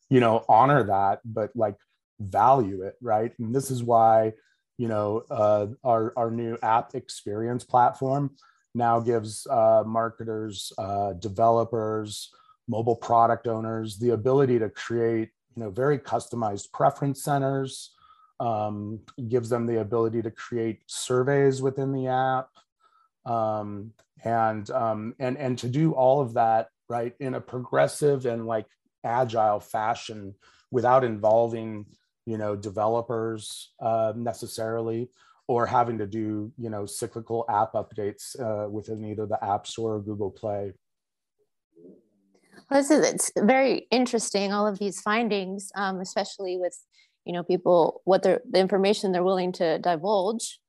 you 0.10 0.20
know, 0.20 0.46
honor 0.48 0.84
that, 0.84 1.22
but 1.26 1.50
like 1.56 1.76
value 2.24 2.82
it, 2.84 2.96
right? 3.02 3.32
And 3.40 3.54
this 3.54 3.72
is 3.72 3.84
why, 3.84 4.34
you 4.78 4.88
know, 4.88 5.24
uh, 5.30 5.68
our, 5.84 6.14
our 6.18 6.32
new 6.32 6.58
app 6.62 6.96
experience 6.96 7.64
platform 7.64 8.36
now 8.76 9.00
gives 9.00 9.46
uh, 9.48 9.84
marketers, 9.86 10.72
uh, 10.78 11.14
developers, 11.14 12.32
mobile 12.68 12.96
product 12.96 13.48
owners 13.48 13.98
the 13.98 14.12
ability 14.12 14.60
to 14.60 14.70
create, 14.70 15.30
you 15.56 15.64
know, 15.64 15.70
very 15.70 16.00
customized 16.00 16.72
preference 16.72 17.24
centers, 17.24 17.92
um, 18.40 19.00
gives 19.28 19.50
them 19.50 19.66
the 19.66 19.80
ability 19.80 20.22
to 20.22 20.32
create 20.32 20.82
surveys 20.88 21.62
within 21.62 21.92
the 21.92 22.08
app, 22.08 22.50
um, 23.26 23.92
and 24.24 24.70
um, 24.72 25.16
and 25.20 25.38
and 25.38 25.58
to 25.60 25.68
do 25.68 25.92
all 25.94 26.22
of 26.22 26.34
that 26.34 26.70
right 26.90 27.14
in 27.20 27.36
a 27.36 27.42
progressive 27.42 28.26
and 28.26 28.46
like 28.46 28.66
agile 29.04 29.60
fashion 29.60 30.34
without 30.72 31.04
involving 31.04 31.86
you 32.26 32.38
know 32.38 32.56
developers 32.56 33.74
uh, 33.82 34.14
necessarily 34.16 35.10
or 35.48 35.66
having 35.66 35.98
to 35.98 36.08
do 36.08 36.52
you 36.58 36.70
know 36.70 36.86
cyclical 36.86 37.46
app 37.50 37.74
updates 37.74 38.40
uh, 38.40 38.70
within 38.70 39.04
either 39.06 39.26
the 39.26 39.44
app 39.44 39.68
store 39.68 39.96
or 39.96 40.02
google 40.02 40.32
play. 40.32 40.74
Well, 42.70 42.82
this 42.82 42.92
is 42.92 43.06
it's 43.06 43.32
very 43.38 43.88
interesting 43.92 44.54
all 44.54 44.68
of 44.68 44.80
these 44.80 45.02
findings 45.02 45.72
um, 45.76 46.00
especially 46.00 46.58
with 46.58 46.78
you 47.26 47.34
know 47.34 47.44
people 47.44 48.02
what 48.06 48.24
the 48.24 48.42
information 48.54 49.12
they're 49.12 49.24
willing 49.24 49.52
to 49.54 49.80
divulge 49.80 50.60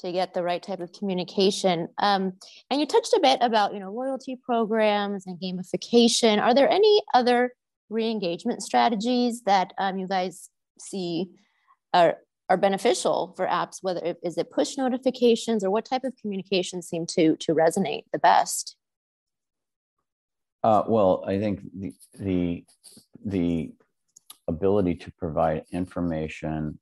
to 0.00 0.12
get 0.12 0.32
the 0.32 0.42
right 0.42 0.62
type 0.62 0.80
of 0.80 0.92
communication. 0.92 1.88
Um, 1.98 2.34
and 2.70 2.80
you 2.80 2.86
touched 2.86 3.12
a 3.14 3.20
bit 3.20 3.38
about 3.42 3.74
you 3.74 3.80
know 3.80 3.92
loyalty 3.92 4.38
programs 4.42 5.26
and 5.26 5.38
gamification. 5.40 6.40
Are 6.40 6.54
there 6.54 6.70
any 6.70 7.02
other 7.14 7.52
re-engagement 7.90 8.62
strategies 8.62 9.42
that 9.42 9.72
um, 9.78 9.98
you 9.98 10.06
guys 10.06 10.50
see 10.80 11.30
are 11.92 12.18
are 12.50 12.56
beneficial 12.56 13.34
for 13.36 13.46
apps 13.46 13.78
whether 13.82 14.00
it, 14.02 14.18
is 14.22 14.38
it 14.38 14.50
push 14.50 14.76
notifications 14.76 15.62
or 15.62 15.70
what 15.70 15.84
type 15.84 16.04
of 16.04 16.14
communications 16.20 16.88
seem 16.88 17.06
to 17.06 17.36
to 17.36 17.54
resonate 17.54 18.04
the 18.12 18.18
best? 18.18 18.76
Uh, 20.62 20.82
well 20.88 21.24
i 21.26 21.38
think 21.38 21.60
the 21.74 21.92
the 22.18 22.64
the 23.24 23.72
ability 24.48 24.94
to 24.94 25.12
provide 25.12 25.62
information 25.72 26.78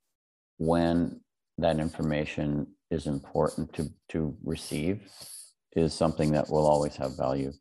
when 0.57 1.19
that 1.57 1.79
information 1.79 2.67
is 2.89 3.07
important 3.07 3.71
to 3.73 3.89
to 4.09 4.35
receive 4.43 5.01
is 5.75 5.93
something 5.93 6.31
that 6.31 6.49
will 6.49 6.65
always 6.65 6.95
have 6.95 7.15
value. 7.17 7.51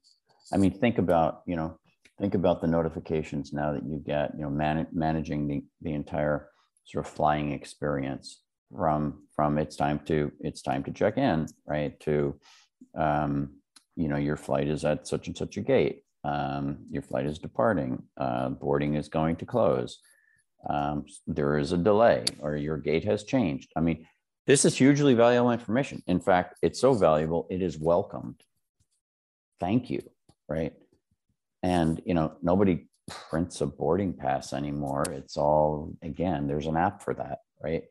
I 0.53 0.57
mean 0.57 0.79
think 0.79 0.99
about 0.99 1.43
you 1.47 1.57
know 1.57 1.79
think 2.19 2.35
about 2.35 2.61
the 2.61 2.67
notifications 2.67 3.53
now 3.53 3.73
that 3.73 3.85
you 3.85 3.99
get, 3.99 4.33
you 4.35 4.43
know, 4.43 4.51
man, 4.51 4.87
managing 4.93 5.47
the, 5.47 5.65
the 5.83 5.93
entire 5.93 6.49
sort 6.85 7.07
of 7.07 7.13
flying 7.13 7.53
experience 7.53 8.43
from 8.75 9.23
from 9.35 9.59
it's 9.59 9.77
time 9.77 10.01
to 10.07 10.33
it's 10.41 10.63
time 10.63 10.83
to 10.85 10.93
check 10.93 11.19
in, 11.19 11.47
right? 11.67 11.99
To 12.01 12.39
um, 12.97 13.57
you 13.97 14.09
know, 14.09 14.17
your 14.17 14.37
flight 14.37 14.69
is 14.69 14.85
at 14.85 15.07
such 15.07 15.27
and 15.27 15.37
such 15.37 15.57
a 15.57 15.61
gate. 15.61 16.03
Um, 16.25 16.79
your 16.91 17.03
flight 17.03 17.27
is 17.27 17.39
departing. 17.39 18.03
Uh, 18.17 18.51
boarding 18.51 18.95
is 18.95 19.09
going 19.09 19.37
to 19.37 19.47
close. 19.47 19.99
Um, 20.69 21.07
there 21.27 21.59
is 21.59 21.73
a 21.73 21.79
delay, 21.79 22.25
or 22.41 22.57
your 22.57 22.77
gate 22.77 23.05
has 23.05 23.23
changed. 23.23 23.71
I 23.77 23.81
mean, 23.81 24.07
this 24.47 24.65
is 24.65 24.77
hugely 24.77 25.15
valuable 25.15 25.53
information. 25.53 26.03
In 26.07 26.21
fact, 26.21 26.59
it's 26.63 26.81
so 26.81 26.93
valuable 26.95 27.47
it 27.51 27.63
is 27.63 27.79
welcomed. 27.79 28.41
Thank 29.61 29.91
you, 29.91 30.03
right? 30.49 30.73
And 31.67 32.01
you 32.07 32.15
know, 32.15 32.37
nobody 32.43 32.87
prints 33.29 33.61
a 33.61 33.67
boarding 33.67 34.13
pass 34.13 34.53
anymore. 34.53 35.03
It's 35.11 35.37
all 35.37 35.97
again, 36.01 36.47
there's 36.47 36.69
an 36.69 36.77
app 36.77 37.03
for 37.03 37.13
that, 37.15 37.41
right? 37.61 37.83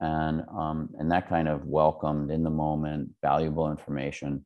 And 0.00 0.44
um, 0.48 0.90
and 0.96 1.10
that 1.10 1.28
kind 1.28 1.48
of 1.48 1.66
welcomed 1.66 2.30
in 2.30 2.44
the 2.44 2.50
moment, 2.50 3.10
valuable 3.20 3.68
information, 3.72 4.44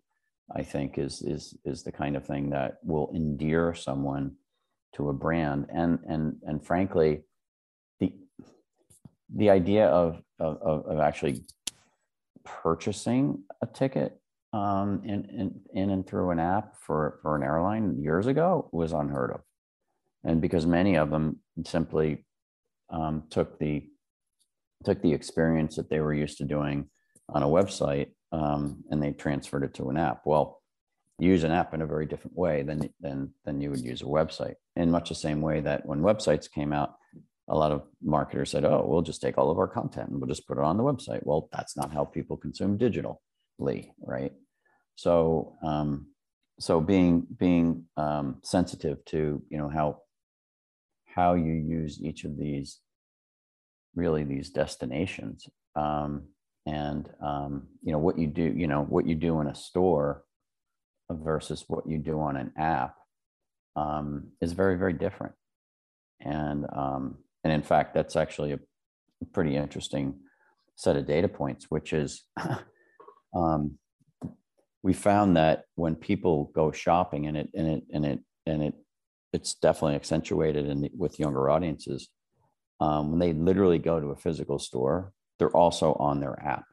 I 0.57 0.63
think 0.63 0.97
is 0.97 1.21
is 1.21 1.55
is 1.67 1.83
the 1.83 1.93
kind 1.93 2.17
of 2.17 2.25
thing 2.25 2.49
that 2.51 2.79
will 2.83 3.13
endear 3.15 3.75
someone 3.75 4.37
to 4.95 5.11
a 5.11 5.13
brand. 5.13 5.67
And 5.69 5.99
and 6.09 6.37
and 6.47 6.65
frankly, 6.65 7.25
the 8.01 8.15
the 9.35 9.51
idea 9.51 9.87
of 9.87 10.23
of, 10.41 10.87
of 10.87 10.99
actually 10.99 11.45
purchasing 12.43 13.43
a 13.61 13.67
ticket 13.67 14.19
um, 14.57 15.03
in, 15.05 15.25
in, 15.27 15.61
in 15.75 15.91
and 15.91 16.07
through 16.07 16.31
an 16.31 16.39
app 16.39 16.75
for, 16.81 17.19
for 17.23 17.37
an 17.37 17.43
airline 17.43 18.01
years 18.01 18.27
ago 18.27 18.69
was 18.73 18.93
unheard 18.93 19.31
of. 19.33 19.41
And 20.25 20.41
because 20.41 20.65
many 20.65 20.97
of 20.97 21.11
them 21.11 21.41
simply 21.65 22.25
um, 22.91 23.25
took 23.31 23.59
the 23.59 23.87
took 24.85 25.03
the 25.03 25.13
experience 25.13 25.77
that 25.77 25.89
they 25.91 26.01
were 26.01 26.15
used 26.15 26.39
to 26.39 26.45
doing 26.45 26.89
on 27.29 27.43
a 27.43 27.47
website 27.47 28.09
um, 28.31 28.85
and 28.91 29.03
they 29.03 29.13
transferred 29.13 29.65
it 29.65 29.75
to 29.75 29.89
an 29.89 29.97
app. 29.97 30.23
Well, 30.25 30.63
use 31.19 31.45
an 31.45 31.51
app 31.51 31.75
in 31.75 31.83
a 31.83 31.87
very 31.87 32.07
different 32.07 32.37
way 32.37 32.63
than, 32.63 32.91
than, 33.01 33.33
than 33.45 33.61
you 33.61 33.71
would 33.71 33.81
use 33.81 34.03
a 34.03 34.05
website. 34.05 34.55
In 34.77 34.91
much 34.91 35.09
the 35.09 35.15
same 35.15 35.41
way 35.41 35.61
that 35.61 35.87
when 35.87 36.01
websites 36.01 36.51
came 36.51 36.73
out, 36.73 36.95
a 37.49 37.57
lot 37.57 37.73
of 37.73 37.83
marketers 38.03 38.51
said, 38.51 38.65
oh, 38.65 38.85
we'll 38.87 39.03
just 39.03 39.23
take 39.23 39.39
all 39.39 39.51
of 39.51 39.59
our 39.59 39.67
content 39.69 40.11
and 40.11 40.21
we'll 40.21 40.29
just 40.29 40.47
put 40.47 40.59
it 40.59 40.65
on 40.65 40.77
the 40.77 40.85
website. 40.85 41.25
Well, 41.25 41.49
that's 41.53 41.77
not 41.77 41.93
how 41.93 42.05
people 42.05 42.37
consume 42.37 42.79
digitally, 42.79 43.91
right? 44.01 44.33
So, 44.97 45.57
um, 45.63 46.07
so 46.59 46.81
being 46.81 47.27
being 47.39 47.85
um, 47.97 48.39
sensitive 48.43 49.05
to 49.07 49.43
you 49.49 49.59
know 49.59 49.69
how 49.69 49.99
how 51.05 51.35
you 51.35 51.53
use 51.53 52.01
each 52.03 52.25
of 52.25 52.37
these 52.37 52.81
really 53.95 54.25
these 54.25 54.51
destinations 54.51 55.49
um, 55.75 56.29
and 56.67 57.09
um, 57.23 57.69
you 57.83 57.93
know 57.93 57.99
what 57.99 58.19
you 58.19 58.27
do 58.27 58.55
you 58.57 58.67
know 58.67 58.83
what 58.83 59.07
you 59.07 59.15
do 59.15 59.41
in 59.41 59.47
a 59.47 59.55
store 59.55 60.25
versus 61.11 61.65
what 61.69 61.87
you 61.87 61.99
do 61.99 62.21
on 62.21 62.37
an 62.37 62.53
app 62.57 62.97
um, 63.77 64.29
is 64.41 64.53
very 64.53 64.77
very 64.77 64.95
different. 64.95 65.35
And 66.21 66.67
um, 66.75 67.19
and 67.45 67.53
in 67.53 67.63
fact 67.63 67.95
that's 67.95 68.17
actually 68.17 68.53
a 68.53 68.59
pretty 69.33 69.57
interesting 69.57 70.21
set 70.75 70.97
of 70.97 71.07
data 71.07 71.29
points 71.29 71.67
which 71.71 71.93
is 71.93 72.25
um, 73.37 73.79
we 74.87 74.93
found 74.93 75.37
that 75.37 75.65
when 75.75 75.97
people 75.97 76.51
go 76.55 76.71
shopping 76.71 77.27
and 77.27 77.37
it 77.37 77.49
and 77.55 77.67
it 77.69 77.83
and 77.93 78.07
it 78.07 78.21
and 78.47 78.63
it 78.63 78.75
it's 79.33 79.55
definitely 79.55 79.97
accentuated 79.97 80.67
in 80.67 80.83
the, 80.83 80.91
with 80.97 81.19
younger 81.19 81.51
audiences 81.51 82.09
um, 82.81 83.11
when 83.11 83.19
they 83.19 83.33
literally 83.33 83.79
go 83.79 83.99
to 84.01 84.09
a 84.09 84.17
physical 84.17 84.59
store 84.59 85.13
they're 85.39 85.51
also 85.51 85.93
on 85.95 86.21
their 86.21 86.41
app. 86.43 86.65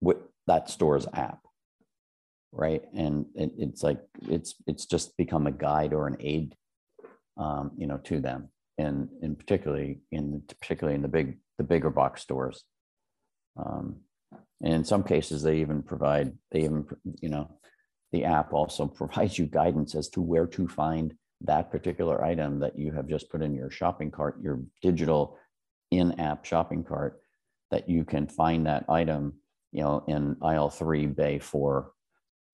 With 0.00 0.18
that 0.46 0.70
store's 0.70 1.06
app 1.12 1.40
right? 2.52 2.82
And 2.94 3.26
it, 3.34 3.52
it's 3.58 3.82
like 3.82 4.00
it's 4.28 4.54
it's 4.66 4.86
just 4.86 5.16
become 5.16 5.46
a 5.46 5.52
guide 5.52 5.92
or 5.92 6.06
an 6.06 6.16
aid 6.20 6.54
um, 7.36 7.72
you 7.76 7.86
know 7.86 7.98
to 8.04 8.20
them. 8.20 8.48
And 8.78 9.08
and 9.22 9.38
particularly 9.38 10.00
in 10.12 10.42
particularly 10.60 10.94
in 10.94 11.02
the 11.02 11.08
big 11.08 11.38
the 11.58 11.64
bigger 11.64 11.90
box 11.90 12.22
stores. 12.22 12.64
Um, 13.56 13.96
and 14.62 14.72
in 14.72 14.84
some 14.84 15.02
cases, 15.02 15.42
they 15.42 15.60
even 15.60 15.82
provide, 15.82 16.32
they 16.50 16.64
even, 16.64 16.86
you 17.20 17.28
know, 17.28 17.50
the 18.12 18.24
app 18.24 18.52
also 18.52 18.86
provides 19.00 19.38
you 19.38 19.46
guidance 19.46 19.94
as 19.94 20.08
to 20.10 20.20
where 20.20 20.46
to 20.46 20.68
find 20.68 21.14
that 21.42 21.70
particular 21.70 22.24
item 22.24 22.58
that 22.58 22.76
you 22.76 22.92
have 22.92 23.06
just 23.06 23.30
put 23.30 23.42
in 23.42 23.54
your 23.54 23.70
shopping 23.70 24.10
cart, 24.10 24.40
your 24.42 24.60
digital 24.82 25.38
in-app 25.90 26.44
shopping 26.44 26.82
cart, 26.82 27.20
that 27.70 27.88
you 27.88 28.04
can 28.04 28.26
find 28.26 28.66
that 28.66 28.84
item, 28.88 29.34
you 29.70 29.82
know, 29.82 30.02
in 30.08 30.36
aisle 30.42 30.70
three, 30.70 31.06
bay 31.06 31.38
four, 31.38 31.92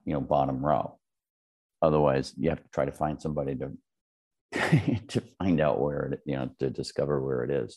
you 0.04 0.12
know, 0.12 0.20
bottom 0.20 0.64
row. 0.64 0.98
Otherwise, 1.80 2.34
you 2.36 2.50
have 2.50 2.62
to 2.62 2.68
try 2.70 2.84
to 2.84 2.92
find 2.92 3.20
somebody 3.20 3.54
to 3.54 3.72
to 5.08 5.22
find 5.38 5.60
out 5.60 5.80
where 5.80 6.12
it, 6.12 6.20
you 6.24 6.36
know, 6.36 6.50
to 6.58 6.70
discover 6.70 7.20
where 7.20 7.42
it 7.42 7.50
is. 7.50 7.76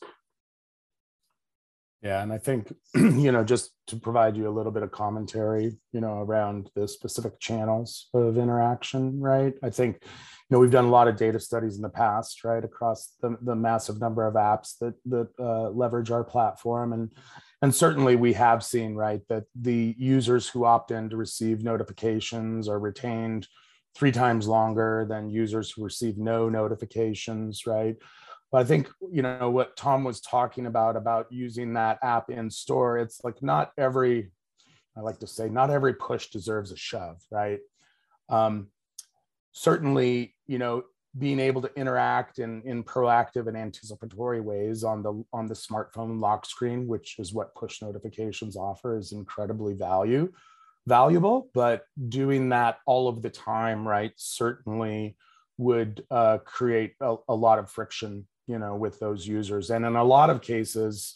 Yeah, 2.01 2.21
and 2.21 2.31
I 2.31 2.37
think 2.37 2.71
you 2.95 3.31
know 3.31 3.43
just 3.43 3.71
to 3.87 3.95
provide 3.95 4.37
you 4.37 4.47
a 4.47 4.53
little 4.53 4.71
bit 4.71 4.83
of 4.83 4.91
commentary, 4.91 5.77
you 5.91 6.01
know, 6.01 6.21
around 6.21 6.69
the 6.75 6.87
specific 6.87 7.39
channels 7.39 8.09
of 8.13 8.37
interaction, 8.37 9.19
right? 9.19 9.53
I 9.63 9.69
think 9.71 9.97
you 10.03 10.09
know 10.51 10.59
we've 10.59 10.71
done 10.71 10.85
a 10.85 10.89
lot 10.91 11.07
of 11.07 11.17
data 11.17 11.39
studies 11.39 11.75
in 11.75 11.81
the 11.81 11.89
past, 11.89 12.43
right, 12.43 12.63
across 12.63 13.13
the, 13.21 13.37
the 13.41 13.55
massive 13.55 13.99
number 13.99 14.27
of 14.27 14.35
apps 14.35 14.77
that 14.79 14.93
that 15.05 15.29
uh, 15.39 15.69
leverage 15.71 16.11
our 16.11 16.23
platform, 16.23 16.93
and 16.93 17.11
and 17.63 17.73
certainly 17.73 18.15
we 18.15 18.33
have 18.33 18.63
seen 18.63 18.93
right 18.93 19.21
that 19.29 19.45
the 19.59 19.95
users 19.97 20.47
who 20.47 20.65
opt 20.65 20.91
in 20.91 21.09
to 21.09 21.17
receive 21.17 21.63
notifications 21.63 22.69
are 22.69 22.79
retained 22.79 23.47
three 23.95 24.11
times 24.11 24.47
longer 24.47 25.07
than 25.09 25.31
users 25.31 25.71
who 25.71 25.83
receive 25.83 26.19
no 26.19 26.47
notifications, 26.47 27.65
right? 27.65 27.95
But 28.51 28.61
I 28.61 28.63
think, 28.63 28.89
you 29.11 29.21
know, 29.21 29.49
what 29.49 29.75
Tom 29.75 30.03
was 30.03 30.21
talking 30.21 30.65
about, 30.65 30.95
about 30.95 31.27
using 31.31 31.73
that 31.73 31.99
app 32.01 32.29
in 32.29 32.49
store, 32.49 32.97
it's 32.97 33.23
like 33.23 33.43
not 33.43 33.71
every, 33.77 34.31
I 34.95 35.01
like 35.01 35.19
to 35.19 35.27
say, 35.27 35.49
not 35.49 35.69
every 35.69 35.93
push 35.93 36.27
deserves 36.29 36.71
a 36.71 36.77
shove, 36.77 37.21
right? 37.29 37.59
Um, 38.29 38.67
certainly, 39.51 40.35
you 40.47 40.59
know, 40.59 40.83
being 41.17 41.39
able 41.39 41.61
to 41.61 41.71
interact 41.75 42.39
in, 42.39 42.61
in 42.63 42.83
proactive 42.83 43.47
and 43.47 43.57
anticipatory 43.57 44.39
ways 44.39 44.83
on 44.83 45.01
the 45.01 45.23
on 45.33 45.47
the 45.47 45.55
smartphone 45.55 46.19
lock 46.21 46.45
screen, 46.45 46.87
which 46.87 47.15
is 47.17 47.33
what 47.33 47.55
push 47.55 47.81
notifications 47.81 48.55
offer, 48.55 48.97
is 48.97 49.11
incredibly 49.11 49.73
value 49.73 50.31
valuable. 50.87 51.49
But 51.53 51.83
doing 52.07 52.49
that 52.49 52.77
all 52.87 53.07
of 53.07 53.21
the 53.21 53.29
time, 53.29 53.87
right, 53.87 54.13
certainly 54.15 55.17
would 55.57 56.03
uh, 56.09 56.39
create 56.39 56.93
a, 57.01 57.17
a 57.27 57.35
lot 57.35 57.59
of 57.59 57.69
friction, 57.69 58.25
you 58.47 58.57
know, 58.57 58.75
with 58.75 58.99
those 58.99 59.27
users. 59.27 59.69
And 59.69 59.85
in 59.85 59.95
a 59.95 60.03
lot 60.03 60.29
of 60.29 60.41
cases, 60.41 61.13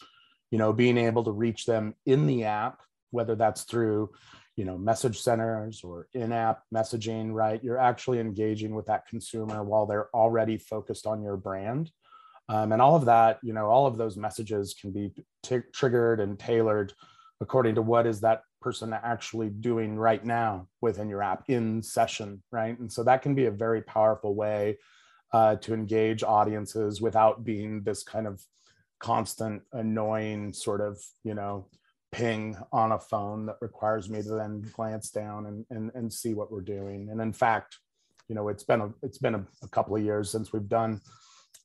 you 0.50 0.58
know, 0.58 0.72
being 0.72 0.98
able 0.98 1.24
to 1.24 1.32
reach 1.32 1.64
them 1.64 1.94
in 2.06 2.26
the 2.26 2.44
app, 2.44 2.80
whether 3.10 3.34
that's 3.34 3.62
through 3.62 4.10
you 4.56 4.64
know 4.64 4.76
message 4.76 5.20
centers 5.20 5.82
or 5.82 6.08
in-app 6.12 6.62
messaging 6.74 7.32
right? 7.32 7.62
You're 7.62 7.78
actually 7.78 8.18
engaging 8.18 8.74
with 8.74 8.86
that 8.86 9.06
consumer 9.06 9.62
while 9.62 9.86
they're 9.86 10.14
already 10.14 10.58
focused 10.58 11.06
on 11.06 11.22
your 11.22 11.36
brand. 11.36 11.90
Um, 12.48 12.72
and 12.72 12.82
all 12.82 12.96
of 12.96 13.06
that 13.06 13.38
you 13.42 13.52
know 13.52 13.66
all 13.66 13.86
of 13.86 13.96
those 13.96 14.16
messages 14.16 14.74
can 14.74 14.92
be 14.92 15.12
t- 15.42 15.60
triggered 15.72 16.20
and 16.20 16.38
tailored 16.38 16.92
according 17.40 17.76
to 17.76 17.82
what 17.82 18.06
is 18.06 18.20
that 18.20 18.42
person 18.60 18.92
actually 18.92 19.48
doing 19.48 19.96
right 19.96 20.24
now 20.24 20.68
within 20.80 21.08
your 21.08 21.22
app 21.22 21.44
in 21.48 21.82
session 21.82 22.42
right? 22.52 22.78
And 22.78 22.92
so 22.92 23.04
that 23.04 23.22
can 23.22 23.34
be 23.34 23.46
a 23.46 23.50
very 23.50 23.82
powerful 23.82 24.34
way 24.34 24.78
uh, 25.32 25.56
to 25.56 25.74
engage 25.74 26.22
audiences 26.22 27.00
without 27.00 27.44
being 27.44 27.82
this 27.82 28.02
kind 28.02 28.26
of 28.26 28.42
constant 29.00 29.62
annoying 29.72 30.52
sort 30.52 30.80
of 30.80 31.02
you 31.24 31.34
know 31.34 31.66
ping 32.12 32.56
on 32.72 32.92
a 32.92 32.98
phone 32.98 33.46
that 33.46 33.56
requires 33.60 34.08
me 34.10 34.22
to 34.22 34.28
then 34.28 34.62
glance 34.76 35.10
down 35.10 35.46
and, 35.46 35.64
and, 35.70 35.90
and 35.94 36.12
see 36.12 36.34
what 36.34 36.52
we're 36.52 36.60
doing. 36.60 37.08
And 37.10 37.20
in 37.20 37.32
fact, 37.32 37.78
you 38.28 38.34
know, 38.34 38.48
it's 38.48 38.64
been 38.64 38.82
a, 38.82 38.90
it's 39.02 39.18
been 39.18 39.34
a, 39.34 39.44
a 39.62 39.68
couple 39.68 39.96
of 39.96 40.04
years 40.04 40.30
since 40.30 40.52
we've 40.52 40.68
done 40.68 41.00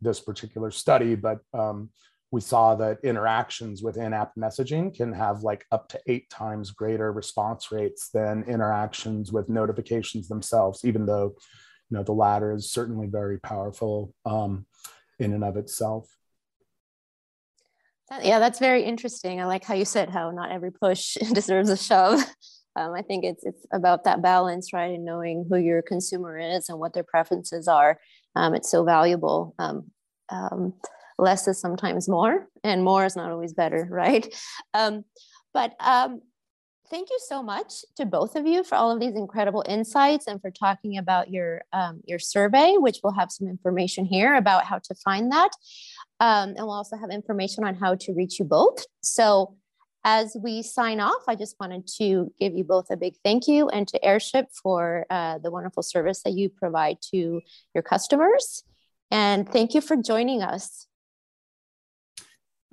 this 0.01 0.21
particular 0.21 0.71
study, 0.71 1.15
but 1.15 1.39
um, 1.53 1.89
we 2.31 2.41
saw 2.41 2.75
that 2.75 2.99
interactions 3.03 3.83
with 3.83 3.97
in-app 3.97 4.33
messaging 4.37 4.95
can 4.95 5.13
have 5.13 5.43
like 5.43 5.65
up 5.71 5.87
to 5.89 5.99
eight 6.07 6.29
times 6.29 6.71
greater 6.71 7.11
response 7.11 7.71
rates 7.71 8.09
than 8.13 8.43
interactions 8.43 9.31
with 9.31 9.49
notifications 9.49 10.27
themselves, 10.27 10.83
even 10.83 11.05
though, 11.05 11.35
you 11.89 11.97
know, 11.97 12.03
the 12.03 12.13
latter 12.13 12.53
is 12.53 12.71
certainly 12.71 13.07
very 13.07 13.39
powerful 13.39 14.13
um, 14.25 14.65
in 15.19 15.33
and 15.33 15.43
of 15.43 15.57
itself. 15.57 16.09
Yeah, 18.21 18.39
that's 18.39 18.59
very 18.59 18.83
interesting. 18.83 19.41
I 19.41 19.45
like 19.45 19.65
how 19.65 19.73
you 19.73 19.83
said 19.83 20.09
how 20.09 20.31
not 20.31 20.51
every 20.51 20.71
push 20.71 21.15
deserves 21.33 21.69
a 21.69 21.77
shove. 21.77 22.21
Um, 22.75 22.93
I 22.93 23.01
think 23.01 23.25
it's 23.25 23.43
it's 23.43 23.65
about 23.73 24.03
that 24.03 24.21
balance, 24.21 24.71
right, 24.71 24.93
and 24.93 25.03
knowing 25.03 25.45
who 25.49 25.57
your 25.57 25.81
consumer 25.81 26.37
is 26.37 26.69
and 26.69 26.79
what 26.79 26.93
their 26.93 27.03
preferences 27.03 27.67
are. 27.67 27.99
Um, 28.35 28.53
it's 28.53 28.69
so 28.69 28.83
valuable. 28.83 29.55
Um, 29.59 29.91
um 30.29 30.73
less 31.17 31.47
is 31.47 31.59
sometimes 31.59 32.07
more, 32.07 32.47
and 32.63 32.83
more 32.83 33.05
is 33.05 33.15
not 33.15 33.31
always 33.31 33.53
better, 33.53 33.87
right? 33.91 34.33
Um, 34.73 35.03
but 35.53 35.73
thank 36.89 37.09
you 37.09 37.19
so 37.27 37.43
much 37.43 37.85
to 37.95 38.05
both 38.05 38.35
of 38.35 38.45
you 38.47 38.63
for 38.63 38.75
all 38.75 38.91
of 38.91 38.99
these 38.99 39.15
incredible 39.15 39.63
insights 39.67 40.27
and 40.27 40.41
for 40.41 40.51
talking 40.51 40.97
about 40.97 41.29
your 41.29 41.61
your 42.05 42.19
survey, 42.19 42.75
which 42.77 42.99
we'll 43.03 43.13
have 43.13 43.31
some 43.31 43.47
information 43.47 44.05
here 44.05 44.35
about 44.35 44.63
how 44.65 44.79
to 44.79 44.95
find 44.95 45.31
that. 45.31 45.51
Um, 46.19 46.49
and 46.49 46.57
we'll 46.57 46.71
also 46.71 46.97
have 46.97 47.09
information 47.11 47.63
on 47.63 47.75
how 47.75 47.95
to 47.95 48.13
reach 48.13 48.39
you 48.39 48.45
both. 48.45 48.85
So 49.01 49.55
as 50.03 50.37
we 50.41 50.63
sign 50.63 50.99
off, 50.99 51.23
I 51.27 51.35
just 51.35 51.57
wanted 51.59 51.87
to 51.97 52.31
give 52.39 52.53
you 52.53 52.63
both 52.63 52.89
a 52.89 52.97
big 52.97 53.15
thank 53.23 53.47
you 53.47 53.67
and 53.69 53.87
to 53.89 54.03
Airship 54.05 54.47
for 54.63 55.05
uh, 55.09 55.37
the 55.39 55.51
wonderful 55.51 55.83
service 55.83 56.23
that 56.23 56.31
you 56.31 56.49
provide 56.49 57.01
to 57.11 57.41
your 57.73 57.83
customers. 57.83 58.63
And 59.11 59.49
thank 59.49 59.73
you 59.73 59.81
for 59.81 59.97
joining 59.97 60.41
us. 60.41 60.87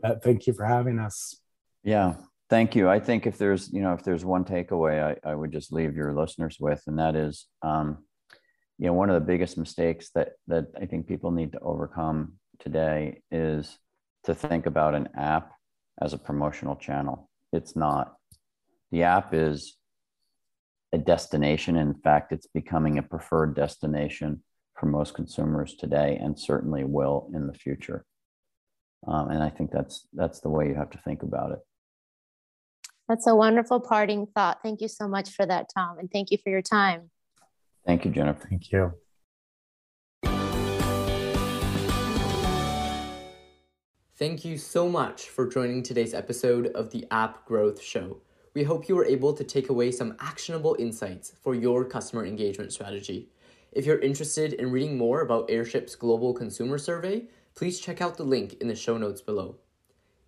Uh, 0.02 0.14
thank 0.22 0.46
you 0.46 0.52
for 0.52 0.64
having 0.64 0.98
us. 0.98 1.40
Yeah, 1.82 2.14
thank 2.50 2.74
you. 2.74 2.88
I 2.88 3.00
think 3.00 3.26
if 3.26 3.38
there's, 3.38 3.72
you 3.72 3.82
know, 3.82 3.94
if 3.94 4.02
there's 4.02 4.24
one 4.24 4.44
takeaway 4.44 5.18
I, 5.24 5.30
I 5.30 5.34
would 5.34 5.52
just 5.52 5.72
leave 5.72 5.96
your 5.96 6.12
listeners 6.12 6.56
with, 6.60 6.82
and 6.86 6.98
that 6.98 7.16
is, 7.16 7.46
um, 7.62 8.04
you 8.78 8.86
know, 8.86 8.92
one 8.92 9.10
of 9.10 9.14
the 9.14 9.26
biggest 9.26 9.56
mistakes 9.56 10.10
that 10.14 10.32
that 10.48 10.66
I 10.80 10.86
think 10.86 11.06
people 11.06 11.30
need 11.30 11.52
to 11.52 11.60
overcome 11.60 12.34
today 12.58 13.22
is 13.30 13.78
to 14.24 14.34
think 14.34 14.66
about 14.66 14.94
an 14.94 15.08
app 15.16 15.52
as 16.00 16.12
a 16.12 16.18
promotional 16.18 16.76
channel. 16.76 17.28
It's 17.52 17.76
not. 17.76 18.14
The 18.90 19.04
app 19.04 19.34
is 19.34 19.76
a 20.92 20.98
destination. 20.98 21.76
In 21.76 21.94
fact, 21.94 22.32
it's 22.32 22.46
becoming 22.46 22.98
a 22.98 23.02
preferred 23.02 23.54
destination 23.54 24.42
for 24.74 24.86
most 24.86 25.14
consumers 25.14 25.74
today, 25.74 26.18
and 26.20 26.38
certainly 26.38 26.84
will 26.84 27.30
in 27.32 27.46
the 27.46 27.54
future. 27.54 28.04
Um, 29.06 29.30
and 29.30 29.42
I 29.42 29.50
think 29.50 29.70
that's 29.70 30.06
that's 30.12 30.40
the 30.40 30.48
way 30.48 30.68
you 30.68 30.74
have 30.74 30.90
to 30.90 30.98
think 30.98 31.22
about 31.22 31.52
it. 31.52 31.58
That's 33.08 33.26
a 33.26 33.34
wonderful 33.34 33.80
parting 33.80 34.26
thought. 34.34 34.62
Thank 34.62 34.80
you 34.80 34.88
so 34.88 35.06
much 35.06 35.30
for 35.30 35.44
that, 35.44 35.66
Tom, 35.74 35.98
and 35.98 36.10
thank 36.10 36.30
you 36.30 36.38
for 36.42 36.50
your 36.50 36.62
time. 36.62 37.10
Thank 37.86 38.04
you, 38.04 38.10
Jennifer. 38.10 38.48
Thank 38.48 38.72
you. 38.72 38.94
Thank 44.16 44.44
you 44.44 44.56
so 44.56 44.88
much 44.88 45.24
for 45.24 45.46
joining 45.46 45.82
today's 45.82 46.14
episode 46.14 46.68
of 46.68 46.90
the 46.90 47.06
App 47.10 47.44
Growth 47.44 47.82
Show. 47.82 48.22
We 48.54 48.62
hope 48.62 48.88
you 48.88 48.94
were 48.94 49.04
able 49.04 49.34
to 49.34 49.44
take 49.44 49.68
away 49.68 49.90
some 49.90 50.16
actionable 50.20 50.76
insights 50.78 51.32
for 51.42 51.54
your 51.54 51.84
customer 51.84 52.24
engagement 52.24 52.72
strategy. 52.72 53.28
If 53.72 53.84
you're 53.84 53.98
interested 53.98 54.52
in 54.54 54.70
reading 54.70 54.96
more 54.96 55.22
about 55.22 55.48
Airship's 55.48 55.96
global 55.96 56.32
consumer 56.32 56.78
survey, 56.78 57.24
please 57.56 57.80
check 57.80 58.00
out 58.00 58.16
the 58.16 58.22
link 58.22 58.54
in 58.60 58.68
the 58.68 58.76
show 58.76 58.96
notes 58.96 59.20
below. 59.20 59.56